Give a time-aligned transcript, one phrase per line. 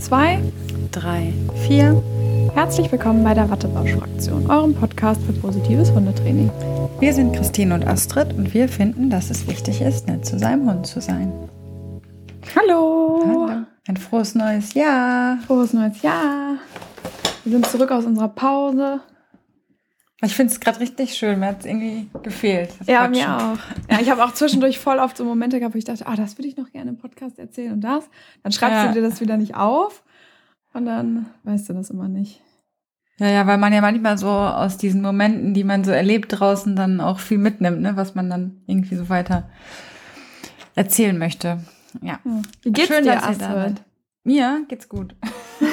[0.00, 0.38] zwei,
[0.92, 1.32] drei,
[1.66, 2.00] vier.
[2.54, 6.50] Herzlich willkommen bei der Wattebausch-Fraktion, eurem Podcast für positives Hundetraining.
[7.00, 10.70] Wir sind Christine und Astrid und wir finden, dass es wichtig ist, nett zu seinem
[10.70, 11.32] Hund zu sein.
[12.54, 13.22] Hallo!
[13.26, 13.50] Hallo.
[13.88, 15.38] Ein frohes neues Jahr.
[15.46, 16.56] Frohes neues Jahr.
[17.44, 19.00] Wir sind zurück aus unserer Pause.
[20.20, 21.38] Ich finde es gerade richtig schön.
[21.38, 22.70] Mir hat es irgendwie gefehlt.
[22.86, 23.24] Ja, Quatschen.
[23.24, 23.58] mir auch.
[23.88, 26.36] Ja, ich habe auch zwischendurch voll oft so Momente gehabt, wo ich dachte, ah, das
[26.38, 28.08] würde ich noch gerne im Podcast erzählen und das.
[28.42, 28.88] Dann schreibst ja.
[28.88, 30.02] du dir das wieder nicht auf
[30.72, 32.42] und dann weißt du das immer nicht.
[33.18, 36.74] Ja, ja, weil man ja manchmal so aus diesen Momenten, die man so erlebt draußen,
[36.74, 39.50] dann auch viel mitnimmt, ne, was man dann irgendwie so weiter
[40.74, 41.60] erzählen möchte.
[42.02, 42.20] Ja.
[42.24, 42.42] ja.
[42.62, 43.82] Wie geht's Schön, dir, Astrid?
[44.24, 45.14] Mir geht's gut.
[45.58, 45.72] Bist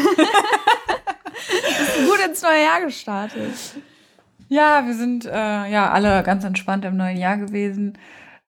[1.97, 3.53] du gut ins neue Jahr gestartet?
[4.47, 7.97] Ja, wir sind äh, ja alle ganz entspannt im neuen Jahr gewesen.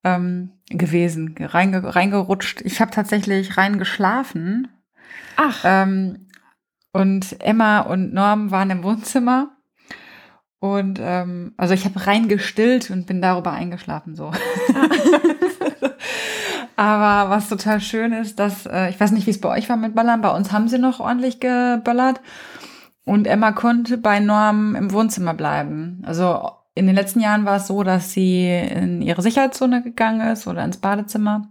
[0.04, 2.62] Ähm, gewesen, reinge reingerutscht.
[2.62, 4.68] Ich habe tatsächlich reingeschlafen.
[5.38, 5.62] Ach.
[5.64, 6.28] Ähm,
[6.92, 9.52] und Emma und Norm waren im Wohnzimmer.
[10.60, 14.32] Und ähm, also ich habe reingestillt und bin darüber eingeschlafen so.
[16.76, 19.78] Aber was total schön ist, dass, äh, ich weiß nicht, wie es bei euch war
[19.78, 22.22] mit Böllern, bei uns haben sie noch ordentlich geböllert.
[23.08, 26.04] Und Emma konnte bei Norm im Wohnzimmer bleiben.
[26.06, 30.46] Also in den letzten Jahren war es so, dass sie in ihre Sicherheitszone gegangen ist
[30.46, 31.48] oder ins Badezimmer.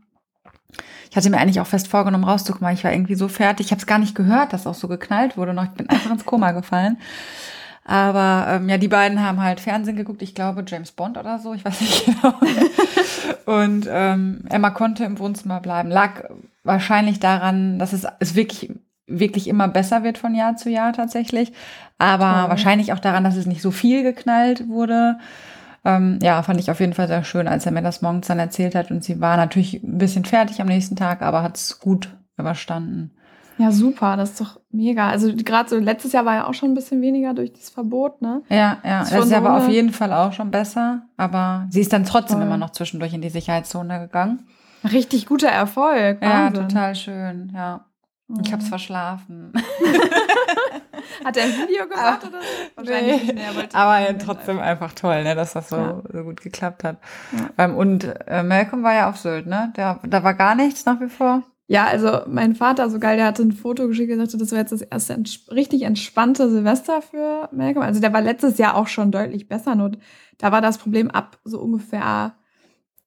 [1.11, 3.65] Ich hatte mir eigentlich auch fest vorgenommen, rauszukommen, ich war irgendwie so fertig.
[3.65, 5.55] Ich habe es gar nicht gehört, dass auch so geknallt wurde.
[5.55, 6.99] Noch ich bin einfach ins Koma gefallen.
[7.87, 10.21] Aber ähm, ja, die beiden haben halt Fernsehen geguckt.
[10.21, 11.55] Ich glaube James Bond oder so.
[11.55, 12.35] Ich weiß nicht genau.
[13.47, 15.89] Und ähm, Emma konnte im Wohnzimmer bleiben.
[15.89, 16.25] Lag
[16.65, 18.71] wahrscheinlich daran, dass es, es wirklich
[19.07, 21.53] wirklich immer besser wird von Jahr zu Jahr tatsächlich.
[21.99, 22.51] Aber Toll.
[22.51, 25.19] wahrscheinlich auch daran, dass es nicht so viel geknallt wurde.
[25.85, 28.39] Ähm, ja, fand ich auf jeden Fall sehr schön, als er mir das morgens dann
[28.39, 28.91] erzählt hat.
[28.91, 33.13] Und sie war natürlich ein bisschen fertig am nächsten Tag, aber hat es gut überstanden.
[33.59, 35.09] Ja, super, das ist doch mega.
[35.09, 38.21] Also gerade so letztes Jahr war ja auch schon ein bisschen weniger durch das Verbot,
[38.21, 38.43] ne?
[38.51, 39.05] Ja, ja.
[39.09, 42.47] Das Jahr war auf jeden Fall auch schon besser, aber sie ist dann trotzdem Toll.
[42.47, 44.47] immer noch zwischendurch in die Sicherheitszone gegangen.
[44.85, 46.21] Richtig guter Erfolg.
[46.21, 46.63] Wahnsinn.
[46.63, 47.87] Ja, total schön, ja.
[48.29, 48.71] Ich habe es mhm.
[48.71, 49.53] verschlafen.
[51.25, 52.47] Hat er ein Video gemacht oder so?
[52.75, 53.33] Wahrscheinlich nee.
[53.33, 53.69] nicht mehr.
[53.73, 56.03] Aber ja, trotzdem einfach toll, ne, dass das so, ja.
[56.13, 56.99] so gut geklappt hat.
[57.33, 57.65] Ja.
[57.65, 59.73] Ähm, und äh, Malcolm war ja auf Sylt, ne?
[59.77, 61.45] Der, da war gar nichts nach wie vor.
[61.69, 64.59] Ja, also mein Vater, so geil, der hatte ein Foto geschickt und sagte, das war
[64.59, 67.85] jetzt das erste ents richtig entspannte Silvester für Malcolm.
[67.85, 69.75] Also der war letztes Jahr auch schon deutlich besser.
[69.75, 69.93] Nur
[70.39, 72.35] da war das Problem ab so ungefähr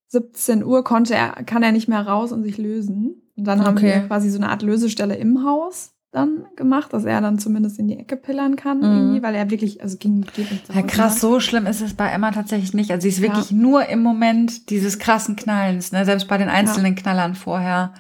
[0.08, 3.29] 17 Uhr konnte er, kann er nicht mehr raus und sich lösen.
[3.40, 7.22] Und dann haben wir quasi so eine Art Lösestelle im Haus dann gemacht, dass er
[7.22, 8.84] dann zumindest in die Ecke pillern kann, mhm.
[8.84, 12.10] irgendwie, weil er wirklich, also ging, geht nicht Ja, krass, so schlimm ist es bei
[12.10, 12.92] Emma tatsächlich nicht.
[12.92, 13.58] Also sie ist wirklich ja.
[13.58, 16.06] nur im Moment dieses krassen Knallens, ne?
[16.06, 17.02] Selbst bei den einzelnen ja.
[17.02, 17.94] Knallern vorher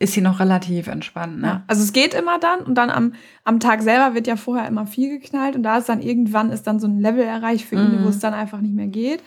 [0.00, 1.40] ist sie noch relativ entspannt.
[1.40, 1.46] Ne?
[1.46, 1.62] Ja.
[1.68, 3.12] Also es geht immer dann und dann am,
[3.44, 6.66] am Tag selber wird ja vorher immer viel geknallt und da ist dann irgendwann ist
[6.66, 8.04] dann so ein Level erreicht für ihn, mhm.
[8.04, 9.22] wo es dann einfach nicht mehr geht.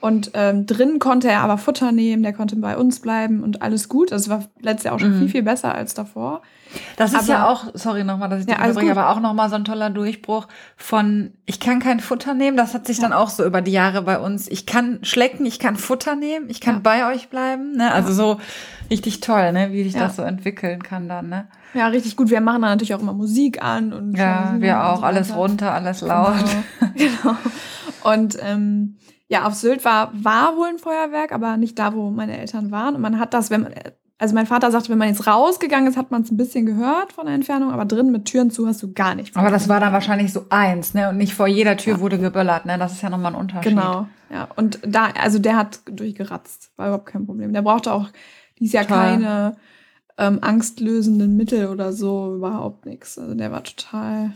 [0.00, 3.88] Und ähm, drin konnte er aber Futter nehmen, der konnte bei uns bleiben und alles
[3.88, 4.12] gut.
[4.12, 5.20] Das war letztes Jahr auch schon mhm.
[5.20, 6.42] viel, viel besser als davor.
[6.96, 9.56] Das ist aber, ja auch, sorry nochmal, dass ich ja, unterbreche, aber auch nochmal so
[9.56, 12.58] ein toller Durchbruch von, ich kann kein Futter nehmen.
[12.58, 13.04] Das hat sich ja.
[13.04, 16.50] dann auch so über die Jahre bei uns, ich kann schlecken, ich kann Futter nehmen,
[16.50, 16.80] ich kann ja.
[16.82, 17.72] bei euch bleiben.
[17.72, 17.90] Ne?
[17.90, 18.40] Also so
[18.90, 19.72] richtig toll, ne?
[19.72, 21.30] wie sich das so entwickeln kann dann.
[21.30, 21.48] Ne?
[21.72, 22.30] Ja, richtig gut.
[22.30, 23.92] Wir machen dann natürlich auch immer Musik an.
[23.92, 25.02] und Ja, wir auch.
[25.02, 26.44] Alles runter, alles laut.
[26.94, 27.16] Genau.
[27.22, 27.36] genau.
[28.02, 28.96] Und ähm,
[29.28, 32.94] ja, auf Sylt war, war wohl ein Feuerwerk, aber nicht da, wo meine Eltern waren.
[32.94, 33.74] Und man hat das, wenn man,
[34.18, 37.12] also mein Vater sagte, wenn man jetzt rausgegangen ist, hat man es ein bisschen gehört
[37.12, 39.36] von der Entfernung, aber drin mit Türen zu hast du gar nicht.
[39.36, 41.08] Aber das war dann wahrscheinlich so eins, ne?
[41.08, 42.00] Und nicht vor jeder Tür ja.
[42.00, 42.78] wurde geböllert, ne?
[42.78, 43.70] Das ist ja nochmal ein Unterschied.
[43.70, 44.48] Genau, ja.
[44.56, 47.52] Und da, also der hat durchgeratzt, war überhaupt kein Problem.
[47.52, 48.08] Der brauchte auch
[48.58, 49.56] dies Jahr keine
[50.18, 53.18] ähm, angstlösenden Mittel oder so, überhaupt nichts.
[53.18, 54.32] Also der war total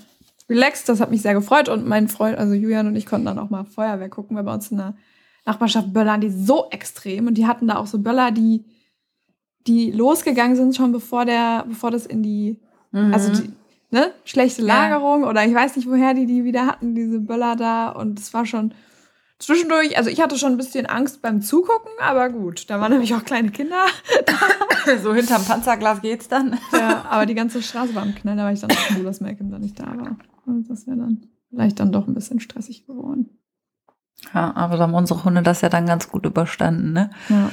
[0.50, 0.88] relaxed.
[0.88, 1.68] Das hat mich sehr gefreut.
[1.68, 4.52] Und mein Freund, also Julian und ich konnten dann auch mal Feuerwehr gucken, weil bei
[4.52, 4.94] uns in der
[5.46, 7.26] Nachbarschaft böllern die so extrem.
[7.26, 8.64] Und die hatten da auch so Böller, die,
[9.66, 12.60] die losgegangen sind schon bevor der, bevor das in die,
[12.92, 13.14] mhm.
[13.14, 13.52] also die,
[13.90, 15.28] ne, schlechte Lagerung ja.
[15.28, 17.90] oder ich weiß nicht, woher die die wieder hatten, diese Böller da.
[17.90, 18.74] Und es war schon
[19.38, 23.14] zwischendurch, also ich hatte schon ein bisschen Angst beim Zugucken, aber gut, da waren nämlich
[23.14, 23.86] auch kleine Kinder.
[25.02, 26.58] so hinterm Panzerglas geht's dann.
[26.72, 29.20] ja, aber die ganze Straße war am Knall, da war ich dann auch froh, dass
[29.20, 30.16] Malcolm da nicht da war.
[30.50, 33.30] Und das wäre dann vielleicht dann doch ein bisschen stressig geworden.
[34.34, 37.10] Ja, aber da haben unsere Hunde das ja dann ganz gut überstanden, ne?
[37.28, 37.50] Ja.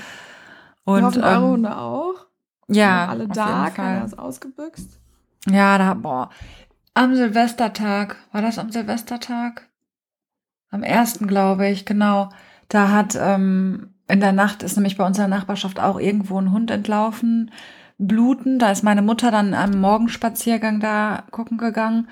[0.84, 2.28] Und eure ähm, Hunde auch?
[2.68, 3.08] Ja.
[3.08, 5.00] Alle da, keiner ist ausgebüxt.
[5.48, 6.30] Ja, da, boah.
[6.94, 9.70] Am Silvestertag, war das am Silvestertag?
[10.70, 12.30] Am ersten, glaube ich, genau.
[12.68, 16.72] Da hat ähm, in der Nacht ist nämlich bei unserer Nachbarschaft auch irgendwo ein Hund
[16.72, 17.52] entlaufen
[17.98, 18.60] bluten.
[18.60, 22.10] Da ist meine Mutter dann am Morgenspaziergang da gucken gegangen.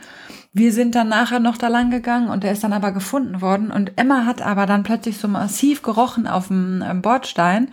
[0.54, 3.72] Wir sind dann nachher noch da lang gegangen und der ist dann aber gefunden worden.
[3.72, 7.70] Und Emma hat aber dann plötzlich so massiv gerochen auf dem ähm, Bordstein.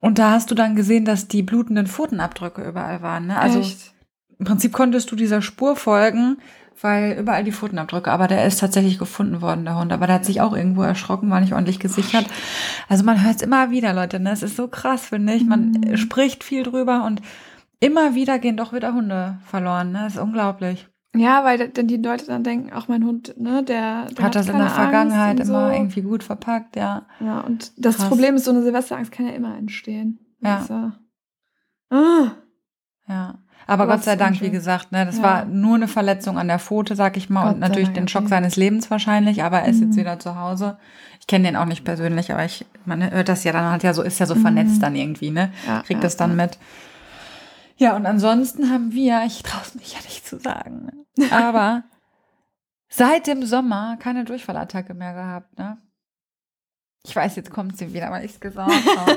[0.00, 3.26] Und da hast du dann gesehen, dass die blutenden Pfotenabdrücke überall waren.
[3.26, 3.38] Ne?
[3.38, 3.92] Also Echt?
[4.38, 6.38] im Prinzip konntest du dieser Spur folgen,
[6.82, 9.92] weil überall die Pfotenabdrücke, aber der ist tatsächlich gefunden worden, der Hund.
[9.92, 12.26] Aber der hat sich auch irgendwo erschrocken, war nicht ordentlich gesichert.
[12.88, 14.20] Also man hört es immer wieder, Leute.
[14.20, 14.30] Ne?
[14.32, 15.44] Es ist so krass, finde ich.
[15.44, 15.96] Man Mhm.
[15.96, 17.20] spricht viel drüber und
[17.80, 19.92] immer wieder gehen doch wieder Hunde verloren.
[19.92, 20.00] Ne?
[20.04, 20.86] Das ist unglaublich.
[21.14, 24.48] Ja, weil denn die Leute dann denken, auch mein Hund, ne, der, der Hat das
[24.48, 25.74] in der Vergangenheit Angst immer so.
[25.74, 27.06] irgendwie gut verpackt, ja.
[27.18, 28.08] Ja, und das Krass.
[28.08, 30.20] Problem ist, so eine Silvesterangst kann ja immer entstehen.
[30.40, 30.58] Ja.
[30.58, 30.92] Das ja
[31.90, 32.30] ah,
[33.08, 33.38] Ja.
[33.70, 35.22] Aber Gott sei Dank, wie gesagt, ne, das Ja.
[35.22, 38.08] war nur eine Verletzung an der Pfote, sag ich mal, Gott und natürlich Dank, den
[38.08, 38.30] Schock okay.
[38.30, 40.00] seines Lebens wahrscheinlich, aber er ist jetzt Mhm.
[40.00, 40.76] wieder zu Hause.
[41.20, 43.94] Ich kenne den auch nicht persönlich, aber ich, man hört das ja dann halt ja
[43.94, 44.40] so, ist ja so Mhm.
[44.42, 45.52] vernetzt dann irgendwie, ne?
[45.66, 46.58] ja, Kriegt ja, das dann mit.
[47.76, 51.84] Ja, und ansonsten haben wir, ich traue es mich ja nicht zu sagen, ne, aber
[52.88, 55.78] seit dem Sommer keine Durchfallattacke mehr gehabt, ne?
[57.06, 59.16] Ich weiß, jetzt kommt sie wieder, weil ich es gesagt habe.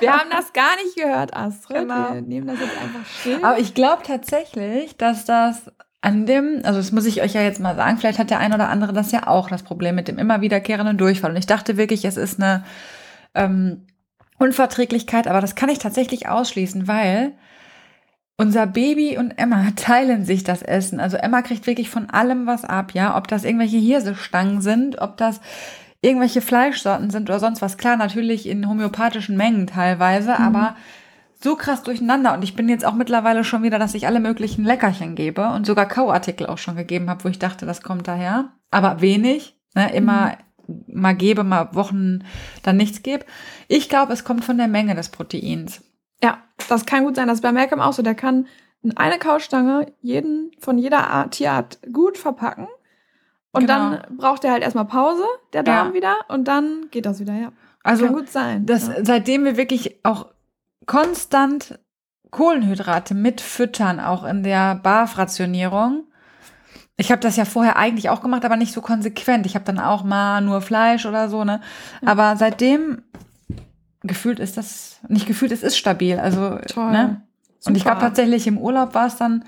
[0.00, 1.78] Wir haben das gar nicht gehört, Astrid.
[1.78, 2.14] Genau.
[2.14, 3.44] Wir nehmen das jetzt einfach still.
[3.44, 5.70] Aber ich glaube tatsächlich, dass das
[6.00, 8.54] an dem, also das muss ich euch ja jetzt mal sagen, vielleicht hat der ein
[8.54, 11.32] oder andere das ja auch, das Problem mit dem immer wiederkehrenden Durchfall.
[11.32, 12.64] Und ich dachte wirklich, es ist eine
[13.34, 13.86] ähm,
[14.38, 17.32] Unverträglichkeit, aber das kann ich tatsächlich ausschließen, weil
[18.36, 21.00] unser Baby und Emma teilen sich das Essen.
[21.00, 23.16] Also Emma kriegt wirklich von allem was ab, ja.
[23.16, 25.40] Ob das irgendwelche Hirsestangen sind, ob das
[26.06, 27.76] irgendwelche Fleischsorten sind oder sonst was.
[27.76, 30.76] Klar, natürlich in homöopathischen Mengen teilweise, aber
[31.40, 32.32] so krass durcheinander.
[32.32, 35.66] Und ich bin jetzt auch mittlerweile schon wieder, dass ich alle möglichen Leckerchen gebe und
[35.66, 38.52] sogar Kauartikel auch schon gegeben habe, wo ich dachte, das kommt daher.
[38.70, 39.58] Aber wenig.
[39.74, 39.92] Ne?
[39.92, 40.38] Immer
[40.86, 42.24] mal gebe, mal Wochen
[42.62, 43.24] dann nichts gebe.
[43.68, 45.82] Ich glaube, es kommt von der Menge des Proteins.
[46.22, 46.38] ja,
[46.68, 47.28] das kann gut sein.
[47.28, 48.02] Das ist bei Malcolm auch so.
[48.02, 48.46] Der kann
[48.82, 52.68] in eine Kaustange jeden von jeder Art, Tierart gut verpacken.
[53.56, 53.90] Und Genau.
[53.90, 55.94] dann braucht er halt erstmal Pause, der Darm Ja.
[55.94, 56.14] wieder.
[56.28, 57.52] Und dann geht das wieder, ja.
[57.82, 58.66] Also kann gut sein.
[58.66, 58.94] Das, ja.
[59.04, 60.26] seitdem wir wirklich auch
[60.86, 61.78] konstant
[62.30, 66.04] Kohlenhydrate mitfüttern, auch in der Barfrationierung.
[66.96, 69.46] Ich habe das ja vorher eigentlich auch gemacht, aber nicht so konsequent.
[69.46, 71.60] Ich habe dann auch mal nur Fleisch oder so, ne?
[72.04, 73.02] Aber seitdem
[74.02, 76.18] gefühlt ist das, nicht gefühlt, es ist stabil.
[76.18, 76.90] Also, Toll.
[76.92, 77.22] ne?
[77.66, 77.94] Und ich Super.
[77.96, 79.44] glaube tatsächlich im Urlaub war es dann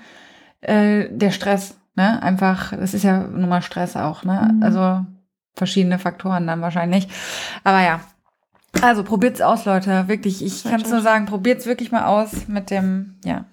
[0.61, 2.21] äh, der Stress, ne?
[2.21, 4.51] Einfach, das ist ja nun mal Stress auch, ne?
[4.53, 4.63] Mhm.
[4.63, 5.05] Also
[5.55, 7.07] verschiedene Faktoren dann wahrscheinlich.
[7.63, 7.99] Aber ja.
[8.81, 10.07] Also probiert's aus, Leute.
[10.07, 13.45] Wirklich, ich kann es nur sagen, probiert's wirklich mal aus mit dem, ja.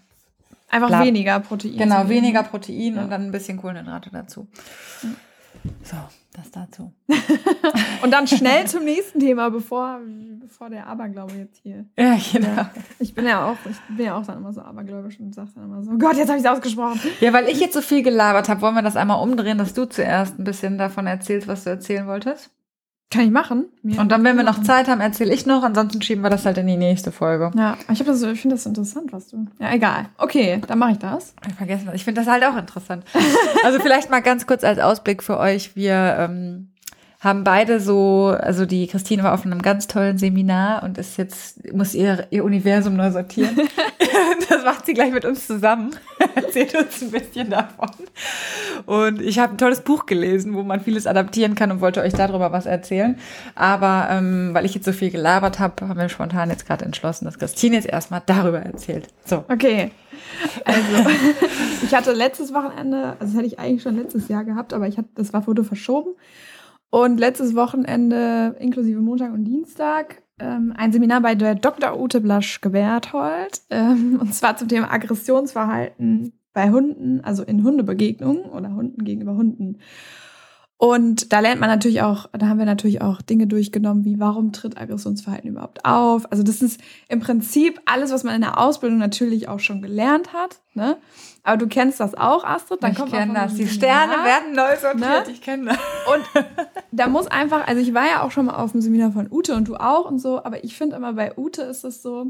[0.69, 1.05] Einfach Blab.
[1.05, 1.77] weniger Protein.
[1.79, 2.43] Genau, weniger.
[2.43, 3.03] Protein Ja.
[3.05, 4.49] und dann ein bisschen Kohlenhydrate dazu.
[5.83, 5.97] So,
[6.33, 6.93] das dazu.
[8.03, 10.01] Und dann schnell zum nächsten Thema, bevor,
[10.41, 11.87] bevor der Aberglaube jetzt hier.
[11.99, 12.49] Ja, genau.
[12.49, 12.71] Ja.
[12.99, 15.65] Ich bin ja auch, ich bin ja auch dann immer so abergläubisch und sag dann
[15.65, 17.01] immer so, Gott, jetzt habe ich es ausgesprochen.
[17.21, 19.87] Ja, weil ich jetzt so viel gelabert habe, wollen wir das einmal umdrehen, dass du
[19.87, 22.51] zuerst ein bisschen davon erzählst, was du erzählen wolltest.
[23.11, 23.67] Kann ich machen.
[23.83, 26.45] Mir- Und dann, wenn wir noch Zeit haben, erzähle ich noch, ansonsten schieben wir das
[26.45, 27.53] halt in die nächste Folge.
[27.57, 29.47] Ja, ich, das ich finde das interessant, was du.
[29.61, 30.07] Ja, egal.
[30.19, 31.33] Okay, dann mache ich das.
[31.47, 31.95] Ich vergessen das.
[31.95, 33.05] Ich finde das halt auch interessant.
[33.65, 35.75] Also vielleicht mal ganz kurz als Ausblick für euch.
[35.77, 36.69] Wir ähm,
[37.21, 41.73] haben beide so, also die Christine war auf einem ganz tollen Seminar und ist jetzt,
[41.73, 43.57] muss ihr, ihr Universum neu sortieren.
[44.49, 45.91] das macht sie gleich mit uns zusammen.
[46.35, 47.91] Erzählt uns ein bisschen davon.
[48.87, 52.13] Und ich habe ein tolles Buch gelesen, wo man vieles adaptieren kann und wollte euch
[52.13, 53.19] darüber was erzählen.
[53.55, 57.25] Aber ähm, weil ich jetzt so viel gelabert habe, haben wir spontan jetzt gerade entschlossen,
[57.25, 59.09] dass Christine jetzt erstmal darüber erzählt.
[59.25, 59.45] So.
[59.49, 59.91] Okay.
[60.65, 61.11] Also,
[61.83, 64.99] ich hatte letztes Wochenende, also das hätte ich eigentlich schon letztes Jahr gehabt, aber ich
[64.99, 66.11] hatte, das war wurde verschoben.
[66.91, 71.99] Und letztes Wochenende, inklusive Montag und Dienstag, ähm, ein Seminar bei der Dr.
[71.99, 73.63] Ute Blaschke-Berthold.
[73.71, 79.79] Ähm, und zwar zum Thema Aggressionsverhalten bei Hunden, also in Hundebegegnungen oder Hunden gegenüber Hunden.
[80.79, 84.53] Und da lernt man natürlich auch, da haben wir natürlich auch Dinge durchgenommen, wie warum
[84.53, 86.31] tritt Aggressionsverhalten überhaupt auf?
[86.31, 90.35] Also das ist im Prinzip alles, was man in der Ausbildung natürlich auch schon gelernt
[90.35, 90.61] hat.
[90.75, 90.99] Ne?
[91.47, 92.83] Aber du kennst das auch, Astrid.
[92.83, 93.55] Dann ich kenne das.
[93.55, 94.09] Die Seminar.
[94.09, 95.27] Sterne werden neu sortiert.
[95.29, 95.33] Ne?
[95.33, 95.79] Ich kenne das.
[96.13, 96.45] Und
[96.91, 99.55] da muss einfach, also ich war ja auch schon mal auf dem Seminar von Ute
[99.55, 102.27] und du auch und so, aber ich finde immer bei Ute ist es so,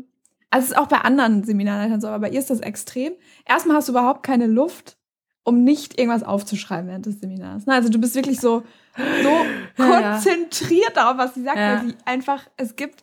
[0.50, 3.14] also es ist auch bei anderen Seminarleitern so, aber bei ihr ist das extrem.
[3.46, 4.98] Erstmal hast du überhaupt keine Luft,
[5.44, 7.64] um nicht irgendwas aufzuschreiben während des Seminars.
[7.66, 7.72] Ne?
[7.72, 8.64] Also du bist wirklich so,
[8.96, 10.12] so Ja, ja.
[10.12, 11.76] konzentriert darauf, was sie sagt, Ja.
[11.80, 13.02] weil sie einfach, es gibt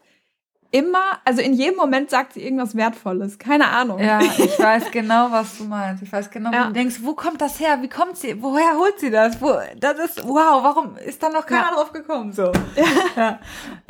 [0.74, 3.38] immer, also in jedem Moment sagt sie irgendwas Wertvolles.
[3.38, 4.00] Keine Ahnung.
[4.00, 6.02] Ja, ich weiß genau, was du meinst.
[6.02, 6.64] Ich weiß genau, Ja.
[6.64, 7.78] wo du denkst, wo kommt das her?
[7.82, 8.42] Wie kommt sie?
[8.42, 9.40] Woher holt sie das?
[9.40, 11.76] Wo, das ist, wow, warum ist da noch keiner Ja.
[11.76, 12.34] drauf gekommen?
[12.34, 12.52] So.
[13.16, 13.40] Ja.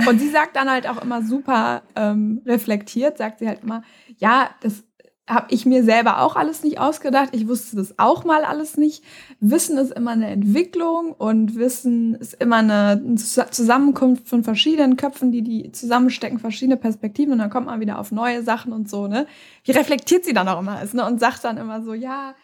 [0.05, 3.83] Und sie sagt dann halt auch immer super ähm, reflektiert, sagt sie halt immer,
[4.17, 4.83] ja, das
[5.27, 7.29] habe ich mir selber auch alles nicht ausgedacht.
[7.31, 9.03] Ich wusste das auch mal alles nicht.
[9.39, 15.41] Wissen ist immer eine Entwicklung und Wissen ist immer eine Zusammenkunft von verschiedenen Köpfen, die
[15.41, 19.25] die zusammenstecken, verschiedene Perspektiven und dann kommt man wieder auf neue Sachen und so, ne?
[19.63, 21.05] Wie reflektiert sie dann auch immer ist, ne?
[21.05, 22.35] Und sagt dann immer so, ja,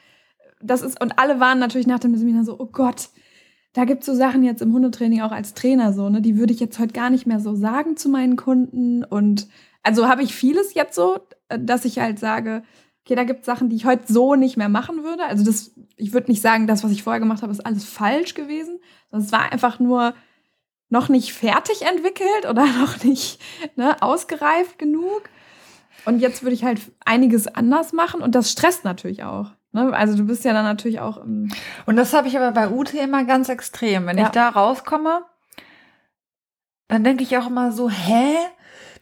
[0.62, 3.10] das ist, und alle waren natürlich nach dem Seminar so, oh Gott,
[3.74, 6.22] da gibt's so Sachen jetzt im Hundetraining auch als Trainer so, ne?
[6.22, 9.48] Die würde ich jetzt heute gar nicht mehr so sagen zu meinen Kunden und
[9.84, 11.20] also habe ich vieles jetzt so,
[11.58, 12.64] dass ich halt sage,
[13.04, 15.24] okay, da gibt es Sachen, die ich heute so nicht mehr machen würde.
[15.26, 18.36] Also das, ich würde nicht sagen, das, was ich vorher gemacht habe, ist alles falsch
[18.36, 18.80] gewesen.
[19.10, 20.14] Sondern es war einfach nur
[20.90, 23.42] noch nicht fertig entwickelt oder noch nicht
[23.76, 25.30] ne, ausgereift genug.
[26.06, 29.52] Und jetzt würde ich halt einiges anders machen und das stresst natürlich auch.
[29.72, 29.94] Ne?
[29.94, 31.18] Also du bist ja dann natürlich auch.
[31.18, 34.06] und das habe ich aber bei Ute immer ganz extrem.
[34.06, 34.26] Wenn ja.
[34.26, 35.26] ich da rauskomme,
[36.88, 38.36] dann denke ich auch immer so, hä?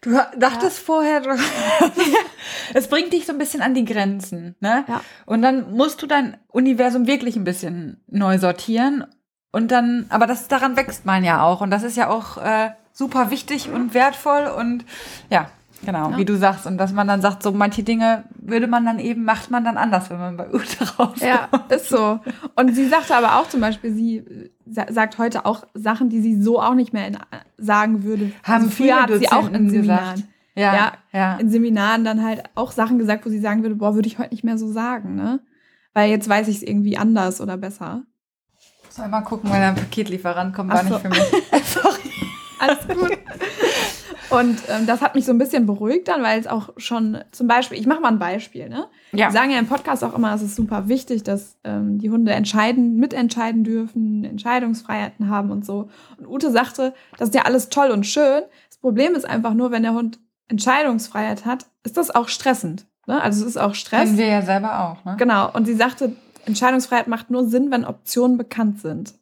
[0.08, 0.84] Du dachtest ja.
[0.86, 1.32] vorher, du
[2.74, 4.86] es bringt dich so ein bisschen an die Grenzen, ne?
[4.88, 5.02] Ja.
[5.26, 9.06] Und dann musst du dein Universum wirklich ein bisschen neu sortieren.
[9.52, 11.60] Und dann, aber das daran wächst man ja auch.
[11.60, 14.46] Und das ist ja auch äh, super wichtig und wertvoll.
[14.48, 14.86] Und
[15.30, 15.52] ja,
[15.86, 16.18] Genau, ja.
[16.18, 16.66] wie du sagst.
[16.66, 19.78] Und dass man dann sagt, so manche Dinge würde man dann eben, macht man dann
[19.78, 21.22] anders, wenn man bei Ute rauskommt.
[21.22, 22.20] Ja, ist so.
[22.56, 26.62] Und sie sagte aber auch zum Beispiel, sie sagt heute auch Sachen, die sie so
[26.62, 27.18] auch nicht mehr in,
[27.58, 28.32] sagen würde.
[28.44, 30.28] Haben also früher hat sie auch in Seminaren.
[30.56, 33.94] Ja, ja, ja, in Seminaren dann halt auch Sachen gesagt, wo sie sagen würde, boah,
[33.94, 35.40] würde ich heute nicht mehr so sagen, ne?
[35.94, 38.02] Weil jetzt weiß ich es irgendwie anders oder besser.
[38.90, 40.90] Soll mal gucken, wenn ein Paketlieferant kommt, war so.
[40.90, 41.20] nicht für mich.
[41.66, 42.12] Sorry.
[42.60, 43.18] Alles gut.
[44.30, 47.48] Und ähm, das hat mich so ein bisschen beruhigt dann, weil es auch schon zum
[47.48, 48.88] Beispiel, ich mache mal ein Beispiel, ne?
[49.14, 49.28] Ja.
[49.28, 52.34] Wir sagen ja im Podcast auch immer, es ist super wichtig, dass ähm, die Hunde
[52.34, 55.90] entscheiden, mitentscheiden dürfen, Entscheidungsfreiheiten haben und so.
[56.18, 58.44] Und Ute sagte, das ist ja alles toll und schön.
[58.70, 60.20] Das Problem ist einfach nur, wenn der Hund
[60.50, 62.86] Entscheidungsfreiheit hat, ist das auch stressend.
[63.06, 63.22] Ne?
[63.22, 64.04] Also es ist auch Stress.
[64.04, 65.16] Kennen wir ja selber auch, ne?
[65.18, 65.52] Genau.
[65.52, 66.16] Und sie sagte,
[66.46, 69.14] Entscheidungsfreiheit macht nur Sinn, wenn Optionen bekannt sind.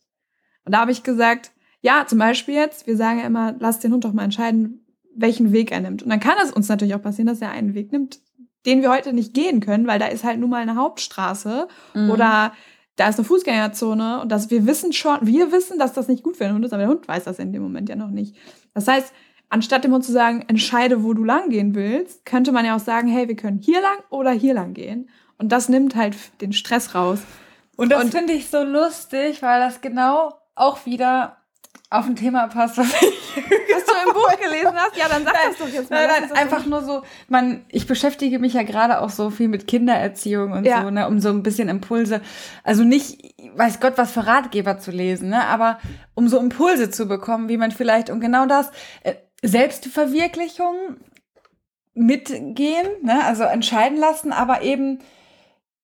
[0.65, 3.93] Und da habe ich gesagt, ja, zum Beispiel jetzt, wir sagen ja immer, lass den
[3.93, 4.84] Hund doch mal entscheiden,
[5.15, 6.03] welchen Weg er nimmt.
[6.03, 8.19] Und dann kann es uns natürlich auch passieren, dass er einen Weg nimmt,
[8.65, 12.09] den wir heute nicht gehen können, weil da ist halt nun mal eine Hauptstraße mhm.
[12.09, 12.53] oder
[12.95, 16.37] da ist eine Fußgängerzone und dass wir wissen schon, wir wissen, dass das nicht gut
[16.37, 18.35] für den Hund ist, aber der Hund weiß das in dem Moment ja noch nicht.
[18.73, 19.13] Das heißt,
[19.49, 22.79] anstatt dem Hund zu sagen, entscheide, wo du lang gehen willst, könnte man ja auch
[22.79, 25.09] sagen, hey, wir können hier lang oder hier lang gehen.
[25.37, 27.19] Und das nimmt halt den Stress raus.
[27.75, 31.37] Und das finde ich so lustig, weil das genau auch wieder
[31.89, 32.93] auf ein Thema passt, was, ich
[33.73, 34.97] was du im Buch gelesen hast.
[34.97, 36.07] Ja, dann sag nein, das doch jetzt mal.
[36.07, 39.67] Nein, nein, einfach nur so, man, ich beschäftige mich ja gerade auch so viel mit
[39.67, 40.81] Kindererziehung und ja.
[40.81, 42.21] so, ne, um so ein bisschen Impulse,
[42.63, 45.79] also nicht, weiß Gott, was für Ratgeber zu lesen, ne, aber
[46.15, 48.71] um so Impulse zu bekommen, wie man vielleicht um genau das,
[49.03, 49.13] äh,
[49.43, 50.75] Selbstverwirklichung
[51.93, 54.99] mitgehen, ne, also entscheiden lassen, aber eben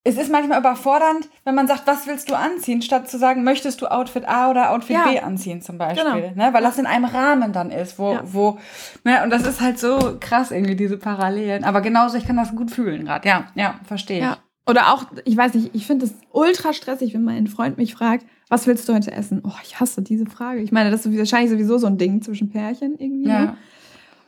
[0.03, 3.81] es ist manchmal überfordernd, wenn man sagt, was willst du anziehen, statt zu sagen, möchtest
[3.81, 5.08] du Outfit A oder Outfit ja.
[5.08, 6.46] B anziehen zum Beispiel, genau.
[6.48, 6.53] ne?
[6.53, 8.22] weil das in einem Rahmen dann ist, wo, ja.
[8.24, 8.58] wo,
[9.03, 9.24] ne?
[9.24, 11.63] und das ist halt so krass irgendwie diese Parallelen.
[11.63, 13.27] Aber genauso, ich kann das gut fühlen gerade.
[13.27, 14.22] Ja, ja, verstehe.
[14.22, 14.38] Ja.
[14.65, 18.25] Oder auch, ich weiß nicht, ich finde es ultra stressig, wenn mein Freund mich fragt,
[18.50, 19.41] was willst du heute essen?
[19.46, 20.62] Oh, ich hasse diese Frage.
[20.62, 23.29] Ich meine, das ist wahrscheinlich sowieso so ein Ding zwischen Pärchen irgendwie.
[23.29, 23.39] Ja.
[23.39, 23.58] Ne?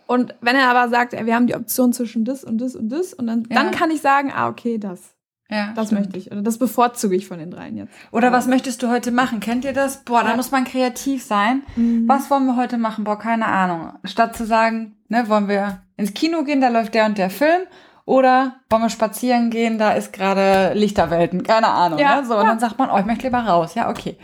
[0.06, 2.90] Und wenn er aber sagt, ey, wir haben die Option zwischen das und das und
[2.90, 3.56] das, und dann, ja.
[3.56, 5.13] dann kann ich sagen, ah, okay, das.
[5.54, 6.02] Ja, das stimmt.
[6.02, 6.32] möchte ich.
[6.32, 7.94] Oder das bevorzuge ich von den dreien jetzt.
[8.12, 9.40] Oder was möchtest du heute machen?
[9.40, 10.04] Kennt ihr das?
[10.04, 11.62] Boah, da muss man kreativ sein.
[11.76, 12.08] Mhm.
[12.08, 13.04] Was wollen wir heute machen?
[13.04, 13.94] Boah, keine Ahnung.
[14.04, 17.62] Statt zu sagen, ne, wollen wir ins Kino gehen, da läuft der und der Film.
[18.06, 21.44] Oder wollen wir spazieren gehen, da ist gerade Lichterwelten.
[21.44, 22.00] Keine Ahnung.
[22.00, 22.28] Ja, ne?
[22.28, 22.42] So, ja.
[22.42, 23.76] und dann sagt man, oh, ich möchte lieber raus.
[23.76, 24.18] Ja, okay.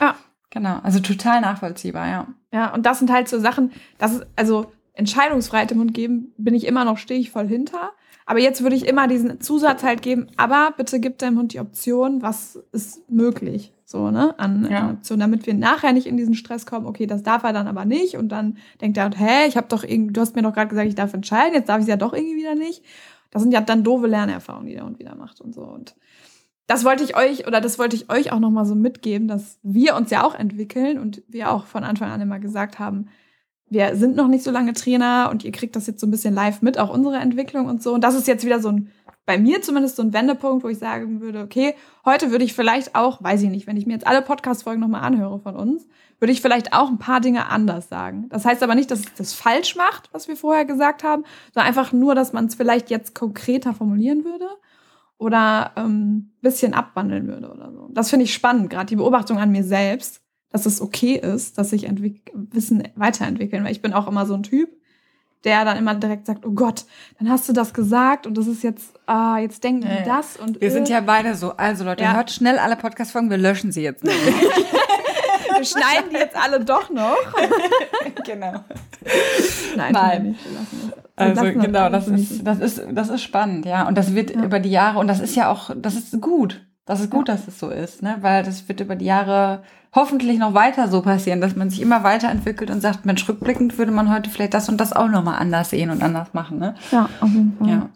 [0.00, 0.14] Ja.
[0.50, 0.78] Genau.
[0.82, 2.26] Also total nachvollziehbar, ja.
[2.52, 6.54] Ja, und das sind halt so Sachen, das ist, also Entscheidungsfreiheit im Mund geben, bin
[6.54, 7.92] ich immer noch, stehe ich voll hinter.
[8.28, 11.60] Aber jetzt würde ich immer diesen Zusatz halt geben, aber bitte gib deinem Hund die
[11.60, 13.72] Option, was ist möglich.
[13.84, 14.36] So, ne?
[14.36, 14.90] An ja.
[14.90, 17.84] Optionen, damit wir nachher nicht in diesen Stress kommen, okay, das darf er dann aber
[17.84, 18.16] nicht.
[18.16, 20.88] Und dann denkt er, hä, ich habe doch irgendwie, du hast mir doch gerade gesagt,
[20.88, 22.82] ich darf entscheiden, jetzt darf ich es ja doch irgendwie wieder nicht.
[23.30, 25.62] Das sind ja dann doofe Lernerfahrungen, die der Hund wieder macht und so.
[25.62, 25.94] Und
[26.66, 29.94] das wollte ich euch oder das wollte ich euch auch nochmal so mitgeben, dass wir
[29.94, 33.06] uns ja auch entwickeln und wir auch von Anfang an immer gesagt haben,
[33.68, 36.34] wir sind noch nicht so lange Trainer und ihr kriegt das jetzt so ein bisschen
[36.34, 37.94] live mit, auch unsere Entwicklung und so.
[37.94, 38.92] Und das ist jetzt wieder so ein,
[39.24, 42.94] bei mir zumindest so ein Wendepunkt, wo ich sagen würde, okay, heute würde ich vielleicht
[42.94, 45.88] auch, weiß ich nicht, wenn ich mir jetzt alle Podcast-Folgen nochmal anhöre von uns,
[46.20, 48.28] würde ich vielleicht auch ein paar Dinge anders sagen.
[48.28, 51.68] Das heißt aber nicht, dass es das falsch macht, was wir vorher gesagt haben, sondern
[51.68, 54.48] einfach nur, dass man es vielleicht jetzt konkreter formulieren würde
[55.18, 57.88] oder ähm, bisschen abwandeln würde oder so.
[57.92, 61.70] Das finde ich spannend, gerade die Beobachtung an mir selbst dass es okay ist, dass
[61.70, 61.88] sich
[62.32, 63.64] Wissen weiterentwickeln.
[63.64, 64.70] Weil ich bin auch immer so ein Typ,
[65.44, 66.84] der dann immer direkt sagt, oh Gott,
[67.18, 70.16] dann hast du das gesagt und das ist jetzt, ah, jetzt denken die Ja.
[70.18, 71.52] das und Wir äh, sind ja beide so.
[71.56, 72.14] Also Leute, Ja.
[72.14, 74.16] hört schnell alle Podcast-Folgen, wir löschen sie jetzt nicht.
[75.56, 77.16] wir schneiden die jetzt alle doch noch.
[78.24, 78.64] genau.
[79.76, 80.36] Nein, Nein.
[80.54, 80.92] das.
[81.18, 83.86] Also genau, das ist, das ist, das ist spannend, ja.
[83.88, 84.42] Und das wird Ja.
[84.44, 86.65] über die Jahre, und das ist ja auch, das ist gut.
[86.86, 88.18] Das ist gut, dass es so ist, ne?
[88.20, 89.62] Weil das wird über die Jahre
[89.92, 93.90] hoffentlich noch weiter so passieren, dass man sich immer weiterentwickelt und sagt, Mensch, rückblickend würde
[93.90, 96.76] man heute vielleicht das und das auch nochmal anders sehen und anders machen, ne?
[96.92, 97.68] Ja, auf jeden Fall.
[97.68, 97.90] Ja.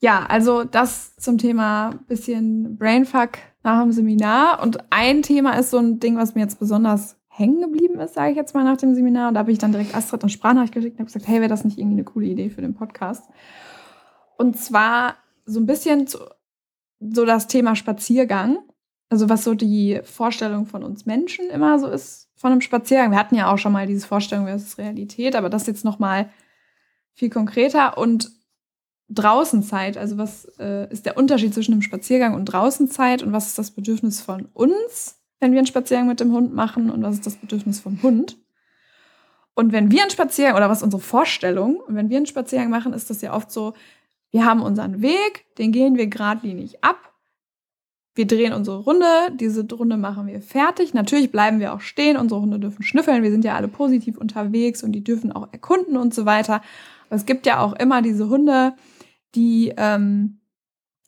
[0.00, 4.62] Ja, also das zum Thema bisschen Brainfuck nach dem Seminar.
[4.62, 8.30] Und ein Thema ist so ein Ding, was mir jetzt besonders hängen geblieben ist, sage
[8.30, 9.28] ich jetzt mal nach dem Seminar.
[9.28, 11.50] Und da habe ich dann direkt Astrid eine Sprachnachricht geschickt und habe gesagt, hey, wäre
[11.50, 13.24] das nicht irgendwie eine coole Idee für den Podcast?
[14.38, 16.18] Und zwar so ein bisschen zu,
[17.00, 18.58] so das Thema Spaziergang.
[19.08, 23.12] Also was so die Vorstellung von uns Menschen immer so ist von einem Spaziergang.
[23.12, 26.30] Wir hatten ja auch schon mal diese Vorstellung versus Realität, aber das jetzt noch mal
[27.14, 28.30] viel konkreter und
[29.08, 29.96] Draußenzeit.
[29.96, 33.70] Also was äh, ist der Unterschied zwischen einem Spaziergang und Draußenzeit und was ist das
[33.70, 37.36] Bedürfnis von uns, wenn wir einen Spaziergang mit dem Hund machen und was ist das
[37.36, 38.36] Bedürfnis vom Hund?
[39.54, 43.08] Und wenn wir einen Spaziergang oder was unsere Vorstellung wenn wir einen Spaziergang machen, ist
[43.08, 43.72] das ja oft so,
[44.30, 47.12] wir haben unseren Weg, den gehen wir geradlinig ab.
[48.14, 50.94] Wir drehen unsere Runde, diese Runde machen wir fertig.
[50.94, 54.82] Natürlich bleiben wir auch stehen, unsere Hunde dürfen schnüffeln, wir sind ja alle positiv unterwegs
[54.82, 56.62] und die dürfen auch erkunden und so weiter.
[57.06, 58.74] Aber es gibt ja auch immer diese Hunde,
[59.34, 60.40] die ähm,